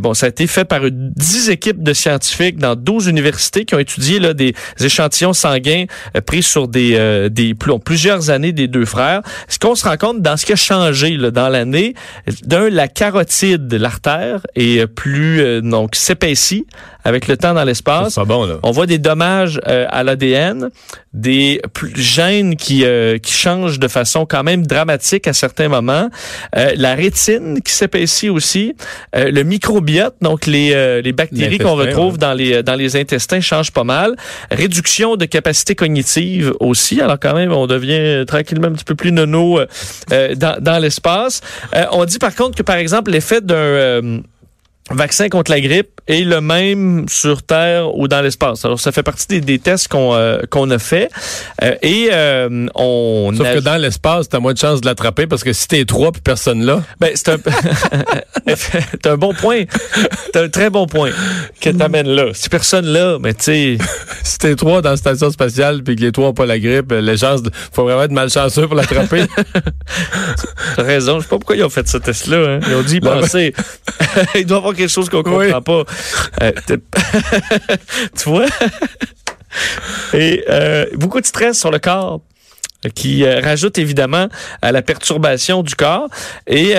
Bon, 0.00 0.14
ça 0.14 0.26
a 0.26 0.28
été 0.28 0.46
fait 0.46 0.64
par 0.64 0.84
une- 0.86 1.10
10 1.16 1.50
équipes 1.50 1.82
de 1.82 1.92
scientifiques 1.92 2.58
dans 2.58 2.74
12 2.76 3.06
universités 3.06 3.64
qui 3.64 3.74
ont 3.74 3.78
étudié 3.78 4.18
là, 4.18 4.32
des 4.34 4.54
échantillons 4.80 5.32
sanguins 5.32 5.84
pris 6.26 6.42
sur 6.42 6.68
des, 6.68 7.28
des 7.30 7.54
plus- 7.54 7.78
plusieurs 7.78 8.30
années 8.30 8.52
des 8.52 8.68
deux 8.68 8.84
frères. 8.84 9.20
Ce 9.48 9.58
qu'on 9.58 9.74
se 9.74 9.84
rend 9.86 9.96
compte 9.96 10.22
dans 10.22 10.36
ce 10.36 10.46
qui 10.46 10.52
a 10.52 10.56
changé 10.56 11.16
là, 11.16 11.30
dans 11.30 11.48
l'année, 11.48 11.94
d'un, 12.44 12.70
la 12.70 12.88
carotide, 12.94 13.72
l'artère, 13.74 14.40
est 14.54 14.86
plus 14.86 15.40
euh, 15.40 15.60
donc 15.60 15.94
s'épaissit 15.94 16.66
avec 17.04 17.28
le 17.28 17.36
temps 17.36 17.52
dans 17.52 17.64
l'espace. 17.64 18.18
Bon, 18.26 18.46
là. 18.46 18.56
On 18.62 18.70
voit 18.70 18.86
des 18.86 18.98
dommages 18.98 19.60
euh, 19.68 19.86
à 19.90 20.02
l'ADN, 20.02 20.70
des 21.12 21.60
gènes 21.94 22.56
qui, 22.56 22.84
euh, 22.84 23.18
qui 23.18 23.34
changent 23.34 23.78
de 23.78 23.88
façon 23.88 24.24
quand 24.24 24.42
même 24.42 24.66
dramatique 24.66 25.28
à 25.28 25.34
certains 25.34 25.68
moments, 25.68 26.08
euh, 26.56 26.72
la 26.76 26.94
rétine 26.94 27.60
qui 27.60 27.72
s'épaissit 27.72 28.30
aussi, 28.30 28.74
euh, 29.14 29.30
le 29.30 29.42
microbiote, 29.42 30.14
donc 30.22 30.46
les, 30.46 30.72
euh, 30.72 31.02
les 31.02 31.12
bactéries 31.12 31.58
qu'on 31.58 31.76
retrouve 31.76 32.14
ouais. 32.14 32.18
dans 32.18 32.32
les 32.32 32.62
dans 32.62 32.74
les 32.74 32.96
intestins 32.96 33.40
changent 33.40 33.72
pas 33.72 33.84
mal, 33.84 34.16
réduction 34.50 35.16
de 35.16 35.26
capacité 35.26 35.74
cognitive 35.74 36.54
aussi, 36.60 37.00
alors 37.02 37.18
quand 37.20 37.34
même 37.34 37.52
on 37.52 37.66
devient 37.66 38.24
tranquillement 38.26 38.68
un 38.68 38.72
petit 38.72 38.84
peu 38.84 38.94
plus 38.94 39.12
nono 39.12 39.58
euh, 39.58 39.66
euh, 40.12 40.34
dans, 40.34 40.56
dans 40.60 40.78
l'espace. 40.78 41.42
Euh, 41.74 41.84
on 41.92 42.04
dit 42.06 42.18
par 42.18 42.34
contre 42.34 42.56
que 42.56 42.62
par 42.62 42.76
exemple 42.84 43.10
l'effet 43.10 43.40
d'un 43.40 43.54
euh, 43.54 44.20
vaccin 44.90 45.28
contre 45.28 45.50
la 45.50 45.60
grippe 45.60 45.88
est 46.06 46.24
le 46.24 46.42
même 46.42 47.06
sur 47.08 47.42
Terre 47.42 47.96
ou 47.96 48.06
dans 48.08 48.20
l'espace. 48.20 48.62
Alors, 48.66 48.78
ça 48.78 48.92
fait 48.92 49.02
partie 49.02 49.26
des, 49.28 49.40
des 49.40 49.58
tests 49.58 49.88
qu'on 49.88 50.14
euh, 50.14 50.40
qu'on 50.50 50.70
a 50.70 50.78
fait. 50.78 51.08
Euh, 51.62 51.74
et 51.80 52.10
euh, 52.12 52.66
on... 52.74 53.32
Sauf 53.34 53.46
a- 53.46 53.54
que 53.54 53.60
dans 53.60 53.76
l'espace, 53.80 54.28
t'as 54.28 54.40
moins 54.40 54.52
de 54.52 54.58
chances 54.58 54.82
de 54.82 54.86
l'attraper 54.86 55.26
parce 55.26 55.42
que 55.42 55.54
si 55.54 55.66
t'es 55.68 55.86
trois 55.86 56.12
puis 56.12 56.20
personne 56.20 56.62
là, 56.64 56.82
Ben, 57.00 57.12
c'est 57.14 57.30
un... 57.30 57.38
c'est 58.54 59.06
un 59.06 59.16
bon 59.16 59.32
point. 59.32 59.62
C'est 60.26 60.36
un 60.42 60.48
très 60.50 60.68
bon 60.68 60.86
point 60.86 61.10
que 61.62 61.70
t'amènes 61.70 62.08
là. 62.08 62.26
Si 62.34 62.50
personne 62.50 62.84
là, 62.86 63.16
mais 63.18 63.32
tu 63.32 63.44
sais... 63.44 63.78
si 64.22 64.36
t'es 64.38 64.54
trois 64.56 64.82
dans 64.82 64.90
la 64.90 64.96
station 64.98 65.30
spatiale 65.30 65.82
puis 65.82 65.96
que 65.96 66.02
les 66.02 66.12
trois 66.12 66.28
ont 66.28 66.34
pas 66.34 66.44
la 66.46 66.58
grippe, 66.58 66.92
les 66.92 67.16
chances, 67.16 67.42
de... 67.42 67.50
faut 67.72 67.84
vraiment 67.84 68.02
être 68.02 68.12
malchanceux 68.12 68.66
pour 68.66 68.76
l'attraper. 68.76 69.24
T'as 70.76 70.82
raison. 70.82 71.18
Je 71.20 71.22
sais 71.22 71.28
pas 71.30 71.36
pourquoi 71.38 71.56
ils 71.56 71.64
ont 71.64 71.70
fait 71.70 71.88
ce 71.88 71.96
test-là. 71.96 72.56
Hein. 72.56 72.60
Ils 72.68 72.74
ont 72.74 72.82
dit, 72.82 73.00
Non, 73.00 73.20
penser. 73.20 73.54
Il 74.34 74.44
doit 74.44 74.58
quelque 74.74 74.90
chose 74.90 75.08
qu'on 75.08 75.22
comprend 75.22 75.62
pas. 75.62 75.84
Euh, 76.42 76.52
tu 78.18 78.28
vois? 78.28 78.46
Et 80.12 80.44
euh, 80.48 80.86
beaucoup 80.94 81.20
de 81.20 81.26
stress 81.26 81.58
sur 81.58 81.70
le 81.70 81.78
corps 81.78 82.20
euh, 82.84 82.88
qui 82.94 83.24
euh, 83.24 83.40
rajoute 83.40 83.78
évidemment 83.78 84.28
à 84.62 84.72
la 84.72 84.82
perturbation 84.82 85.62
du 85.62 85.74
corps. 85.74 86.08
Et... 86.46 86.74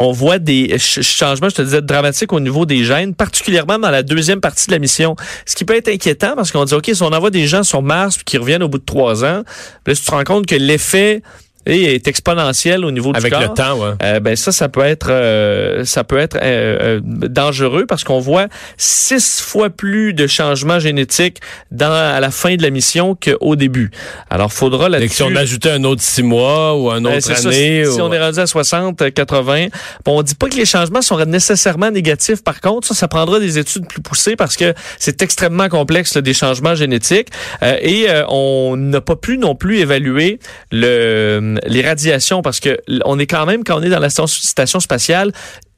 on 0.00 0.12
voit 0.12 0.38
des 0.38 0.68
ch- 0.78 1.00
changements, 1.04 1.48
je 1.48 1.56
te 1.56 1.62
disais, 1.62 1.82
dramatiques 1.82 2.32
au 2.32 2.38
niveau 2.38 2.64
des 2.66 2.84
gènes, 2.84 3.16
particulièrement 3.16 3.80
dans 3.80 3.90
la 3.90 4.04
deuxième 4.04 4.40
partie 4.40 4.68
de 4.68 4.72
la 4.72 4.78
mission. 4.78 5.16
Ce 5.44 5.56
qui 5.56 5.64
peut 5.64 5.74
être 5.74 5.88
inquiétant 5.88 6.36
parce 6.36 6.52
qu'on 6.52 6.64
dit, 6.64 6.74
OK, 6.74 6.88
si 6.94 7.02
on 7.02 7.12
envoie 7.12 7.30
des 7.30 7.48
gens 7.48 7.64
sur 7.64 7.82
Mars 7.82 8.18
qui 8.24 8.38
reviennent 8.38 8.62
au 8.62 8.68
bout 8.68 8.78
de 8.78 8.84
trois 8.84 9.24
ans, 9.24 9.42
là, 9.86 9.94
si 9.96 10.02
tu 10.02 10.06
te 10.06 10.12
rends 10.12 10.22
compte 10.22 10.46
que 10.46 10.54
l'effet 10.54 11.20
eh, 11.68 11.94
est 11.94 12.08
exponentiel 12.08 12.84
au 12.84 12.90
niveau 12.90 13.12
Avec 13.14 13.24
du 13.24 13.30
corps. 13.30 13.40
le 13.40 13.54
temps, 13.54 13.78
ouais. 13.78 13.94
Euh, 14.02 14.20
ben 14.20 14.34
ça, 14.36 14.50
ça 14.52 14.68
peut 14.68 14.82
être, 14.82 15.08
euh, 15.10 15.84
ça 15.84 16.02
peut 16.04 16.18
être 16.18 16.36
euh, 16.42 16.98
euh, 16.98 17.00
dangereux 17.04 17.84
parce 17.86 18.02
qu'on 18.04 18.18
voit 18.18 18.46
six 18.76 19.40
fois 19.40 19.70
plus 19.70 20.14
de 20.14 20.26
changements 20.26 20.78
génétiques 20.80 21.38
dans 21.70 21.92
à 21.92 22.20
la 22.20 22.30
fin 22.30 22.56
de 22.56 22.62
la 22.62 22.70
mission 22.70 23.14
qu'au 23.16 23.54
début. 23.56 23.90
Alors, 24.30 24.52
faudra 24.52 24.86
Et 24.86 24.90
là-dessus. 24.90 25.14
si 25.16 25.22
on 25.22 25.36
ajoutait 25.36 25.70
un 25.70 25.84
autre 25.84 26.02
six 26.02 26.22
mois 26.22 26.74
ou 26.76 26.90
un 26.90 27.00
Ben, 27.00 27.16
autre 27.16 27.20
ça, 27.36 27.48
année. 27.48 27.84
si, 27.84 27.92
si 27.92 28.00
ou- 28.00 28.04
on 28.04 28.12
est 28.12 28.20
rendu 28.20 28.38
à 28.38 28.46
60, 28.46 29.02
euh, 29.02 29.10
80, 29.10 29.66
bon, 30.04 30.18
on 30.18 30.22
dit 30.22 30.34
pas 30.34 30.48
que 30.48 30.56
les 30.56 30.64
changements 30.66 31.02
sont 31.02 31.18
nécessairement 31.24 31.90
négatifs. 31.90 32.42
Par 32.42 32.60
contre, 32.60 32.88
ça, 32.88 32.94
ça 32.94 33.08
prendra 33.08 33.40
des 33.40 33.58
études 33.58 33.86
plus 33.86 34.00
poussées 34.00 34.36
parce 34.36 34.56
que 34.56 34.74
c'est 34.98 35.20
extrêmement 35.22 35.68
complexe 35.68 36.14
là, 36.14 36.20
des 36.22 36.34
changements 36.34 36.74
génétiques. 36.74 37.28
Euh, 37.62 37.76
et 37.80 38.06
euh, 38.08 38.24
on 38.28 38.76
n'a 38.76 39.00
pas 39.00 39.16
pu 39.16 39.36
non 39.38 39.54
plus 39.54 39.78
évaluer 39.78 40.38
le, 40.72 41.57
les 41.66 41.82
radiations 41.82 42.42
parce 42.42 42.60
que 42.60 42.78
on 43.04 43.18
est 43.18 43.26
quand 43.26 43.46
même 43.46 43.64
quand 43.64 43.78
on 43.78 43.82
est 43.82 43.90
dans 43.90 43.98
la 43.98 44.10
station 44.10 44.80
spatiale 44.80 45.32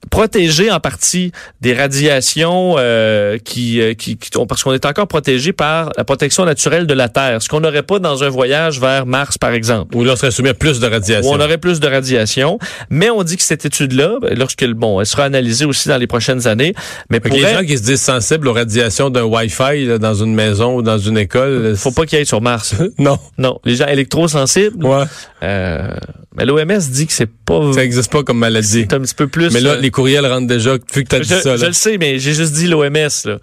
protégé 0.09 0.71
en 0.71 0.81
partie 0.81 1.33
des 1.61 1.75
radiations 1.75 2.77
euh, 2.79 3.37
qui, 3.39 3.81
euh, 3.81 3.95
qui, 3.95 4.17
qui- 4.17 4.31
parce 4.49 4.63
qu'on 4.63 4.73
est 4.73 4.87
encore 4.87 5.07
protégé 5.07 5.53
par 5.53 5.91
la 5.97 6.05
protection 6.05 6.45
naturelle 6.45 6.87
de 6.87 6.95
la 6.95 7.09
Terre, 7.09 7.43
ce 7.43 7.49
qu'on 7.49 7.61
n'aurait 7.61 7.83
pas 7.83 7.99
dans 7.99 8.25
un 8.25 8.29
voyage 8.29 8.81
vers 8.81 9.05
Mars 9.07 9.37
par 9.37 9.53
exemple 9.53 9.95
Ou 9.97 10.05
là, 10.05 10.13
on 10.13 10.17
serait 10.17 10.31
soumis 10.31 10.49
à 10.49 10.55
plus 10.55 10.81
de 10.81 10.87
où 10.87 10.91
radiation. 10.91 11.31
on 11.31 11.41
aurait 11.41 11.59
plus 11.59 11.81
de 11.81 11.87
radiation. 11.87 12.59
Mais 12.89 13.11
on 13.11 13.23
dit 13.23 13.37
que 13.37 13.43
cette 13.43 13.67
étude-là, 13.67 14.19
ben, 14.23 14.39
lorsque 14.39 14.65
bon, 14.67 15.01
elle 15.01 15.07
sera 15.07 15.25
analysée 15.25 15.65
aussi 15.65 15.89
dans 15.89 15.99
les 15.99 16.07
prochaines 16.07 16.47
années, 16.47 16.75
mais 17.11 17.21
pourrait, 17.21 17.41
les 17.41 17.55
gens 17.55 17.65
qui 17.65 17.77
se 17.77 17.83
disent 17.83 18.01
sensibles 18.01 18.49
aux 18.49 18.53
radiations 18.55 19.11
d'un 19.11 19.25
Wi-Fi 19.25 19.85
là, 19.87 19.99
dans 19.99 20.15
une 20.15 20.35
maison 20.35 20.77
ou 20.77 20.83
dans 20.83 20.99
une 20.99 21.19
école, 21.19 21.77
faut 21.77 21.91
pas 21.91 22.07
qu'il 22.07 22.19
aille 22.19 22.27
sur 22.27 22.41
Mars. 22.41 22.75
non. 22.99 23.19
non, 23.39 23.59
les 23.65 23.77
gens 23.77 23.87
électrosensibles. 23.87 24.85
Ouais. 24.85 25.05
Euh, 25.43 25.89
mais 26.37 26.45
l'OMS 26.45 26.79
dit 26.91 27.07
que 27.07 27.13
c'est 27.13 27.27
pas. 27.31 27.73
Ça 27.75 27.83
existe 27.85 28.11
pas 28.13 28.23
comme 28.23 28.39
maladie. 28.39 28.87
C'est 28.89 28.95
un 28.95 29.01
petit 29.01 29.15
peu 29.15 29.27
plus. 29.27 29.53
Mais 29.53 29.61
là, 29.61 29.71
euh, 29.71 29.81
les 29.91 29.93
courriels 29.93 30.27
rentrent 30.27 30.47
déjà, 30.47 30.75
vu 30.95 31.03
que 31.03 31.09
t'as 31.09 31.19
je, 31.19 31.35
dit 31.35 31.41
ça. 31.41 31.57
je 31.57 31.67
le 31.67 31.73
sais, 31.73 31.99
mais 31.99 32.21
j'ai 32.21 32.33
juste 32.33 32.53
dit 32.53 32.69
l'OMS. 32.69 33.41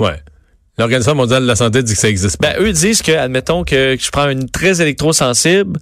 Ouais. 0.00 0.22
L'Organisation 0.78 1.14
mondiale 1.14 1.42
de 1.42 1.48
la 1.48 1.56
santé 1.56 1.82
dit 1.82 1.92
que 1.92 1.98
ça 1.98 2.08
existe 2.08 2.38
pas. 2.38 2.54
Ben, 2.54 2.62
eux 2.62 2.72
disent 2.72 3.02
que, 3.02 3.12
admettons 3.12 3.64
que, 3.64 3.96
que 3.96 4.02
je 4.02 4.10
prends 4.10 4.30
une 4.30 4.48
très 4.48 4.80
électrosensible, 4.80 5.78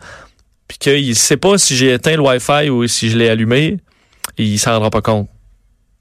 puis 0.66 0.78
qu'il 0.78 1.14
sait 1.14 1.36
pas 1.36 1.56
si 1.56 1.76
j'ai 1.76 1.92
éteint 1.92 2.16
le 2.16 2.22
Wi-Fi 2.22 2.68
ou 2.68 2.88
si 2.88 3.10
je 3.10 3.16
l'ai 3.16 3.28
allumé, 3.28 3.78
il 4.38 4.58
s'en 4.58 4.72
rendra 4.72 4.90
pas 4.90 5.02
compte. 5.02 5.28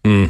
Hmm. 0.04 0.26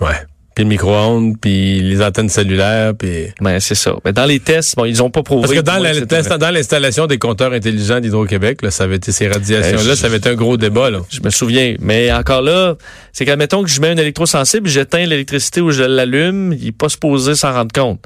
Ouais. 0.00 0.24
Puis 0.54 0.64
le 0.64 0.68
micro-ondes, 0.68 1.36
puis 1.40 1.80
les 1.80 2.02
antennes 2.02 2.28
cellulaires, 2.28 2.92
puis... 2.94 3.28
Ben, 3.40 3.58
c'est 3.58 3.74
ça. 3.74 3.94
Mais 4.04 4.12
dans 4.12 4.26
les 4.26 4.38
tests, 4.38 4.76
bon, 4.76 4.84
ils 4.84 5.02
ont 5.02 5.08
pas 5.10 5.22
prouvé. 5.22 5.42
Parce 5.42 5.54
que 5.54 5.60
dans 5.60 5.78
la- 5.78 5.92
que 5.92 6.52
l'installation 6.52 7.06
des 7.06 7.18
compteurs 7.18 7.52
intelligents 7.52 8.00
d'Hydro-Québec, 8.00 8.60
là, 8.62 8.70
ça 8.70 8.84
avait 8.84 8.96
été 8.96 9.12
ces 9.12 9.28
radiations-là, 9.28 9.82
je- 9.82 9.94
ça 9.94 10.06
avait 10.08 10.18
été 10.18 10.28
un 10.28 10.34
gros 10.34 10.56
débat. 10.58 10.90
Là. 10.90 11.00
Je 11.08 11.20
me 11.22 11.30
souviens. 11.30 11.74
Mais 11.80 12.12
encore 12.12 12.42
là, 12.42 12.76
c'est 13.12 13.24
qu'admettons 13.24 13.62
que 13.62 13.70
je 13.70 13.80
mets 13.80 13.88
un 13.88 13.96
électrosensible, 13.96 14.68
j'éteins 14.68 15.06
l'électricité 15.06 15.60
ou 15.60 15.70
je 15.70 15.82
l'allume, 15.84 16.52
il 16.52 16.66
n'est 16.66 16.72
pas 16.72 16.88
supposé 16.88 17.34
s'en 17.34 17.52
rendre 17.52 17.72
compte. 17.72 18.00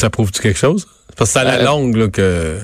Ça 0.00 0.10
prouve-tu 0.10 0.42
quelque 0.42 0.58
chose? 0.58 0.86
Parce 1.16 1.30
que 1.30 1.34
c'est 1.34 1.38
à 1.40 1.44
la 1.44 1.60
Euh, 1.60 1.64
longue 1.64 1.96
là, 1.96 2.08
que, 2.08 2.58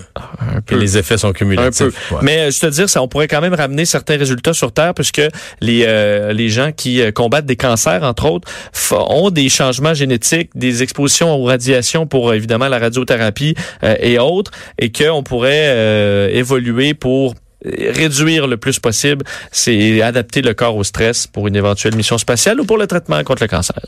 les 0.74 0.98
effets 0.98 1.16
sont 1.16 1.32
cumulatifs. 1.32 1.80
Un 1.80 1.90
peu. 1.90 2.14
Ouais. 2.16 2.20
Mais 2.22 2.38
euh, 2.38 2.50
je 2.50 2.58
te 2.58 2.66
dire, 2.66 2.90
ça, 2.90 3.00
on 3.00 3.06
pourrait 3.06 3.28
quand 3.28 3.40
même 3.40 3.54
ramener 3.54 3.84
certains 3.84 4.16
résultats 4.16 4.52
sur 4.52 4.72
Terre, 4.72 4.92
puisque 4.94 5.22
les 5.60 5.84
euh, 5.86 6.32
les 6.32 6.48
gens 6.48 6.72
qui 6.72 7.00
combattent 7.12 7.46
des 7.46 7.56
cancers, 7.56 8.02
entre 8.02 8.28
autres, 8.28 8.48
ont 8.90 9.30
des 9.30 9.48
changements 9.48 9.94
génétiques, 9.94 10.50
des 10.56 10.82
expositions 10.82 11.32
aux 11.34 11.44
radiations 11.44 12.06
pour 12.06 12.34
évidemment 12.34 12.68
la 12.68 12.78
radiothérapie 12.78 13.54
et 13.82 14.18
autres, 14.18 14.50
et 14.78 14.90
qu'on 14.90 15.22
pourrait 15.22 16.34
évoluer 16.34 16.94
pour 16.94 17.34
réduire 17.64 18.46
le 18.46 18.56
plus 18.56 18.78
possible, 18.78 19.24
c'est 19.52 20.00
adapter 20.02 20.42
le 20.42 20.54
corps 20.54 20.76
au 20.76 20.84
stress 20.84 21.26
pour 21.26 21.48
une 21.48 21.56
éventuelle 21.56 21.94
mission 21.94 22.18
spatiale 22.18 22.60
ou 22.60 22.64
pour 22.64 22.78
le 22.78 22.86
traitement 22.86 23.22
contre 23.24 23.42
le 23.42 23.48
cancer. 23.48 23.80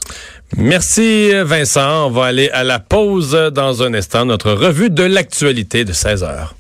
Merci 0.57 1.31
Vincent. 1.45 2.07
On 2.07 2.11
va 2.11 2.27
aller 2.27 2.51
à 2.51 2.65
la 2.65 2.79
pause 2.79 3.33
dans 3.53 3.83
un 3.83 3.95
instant, 3.95 4.25
notre 4.25 4.53
revue 4.53 4.91
de 4.91 5.05
l'actualité 5.05 5.85
de 5.85 5.93
16 5.93 6.23
heures. 6.23 6.55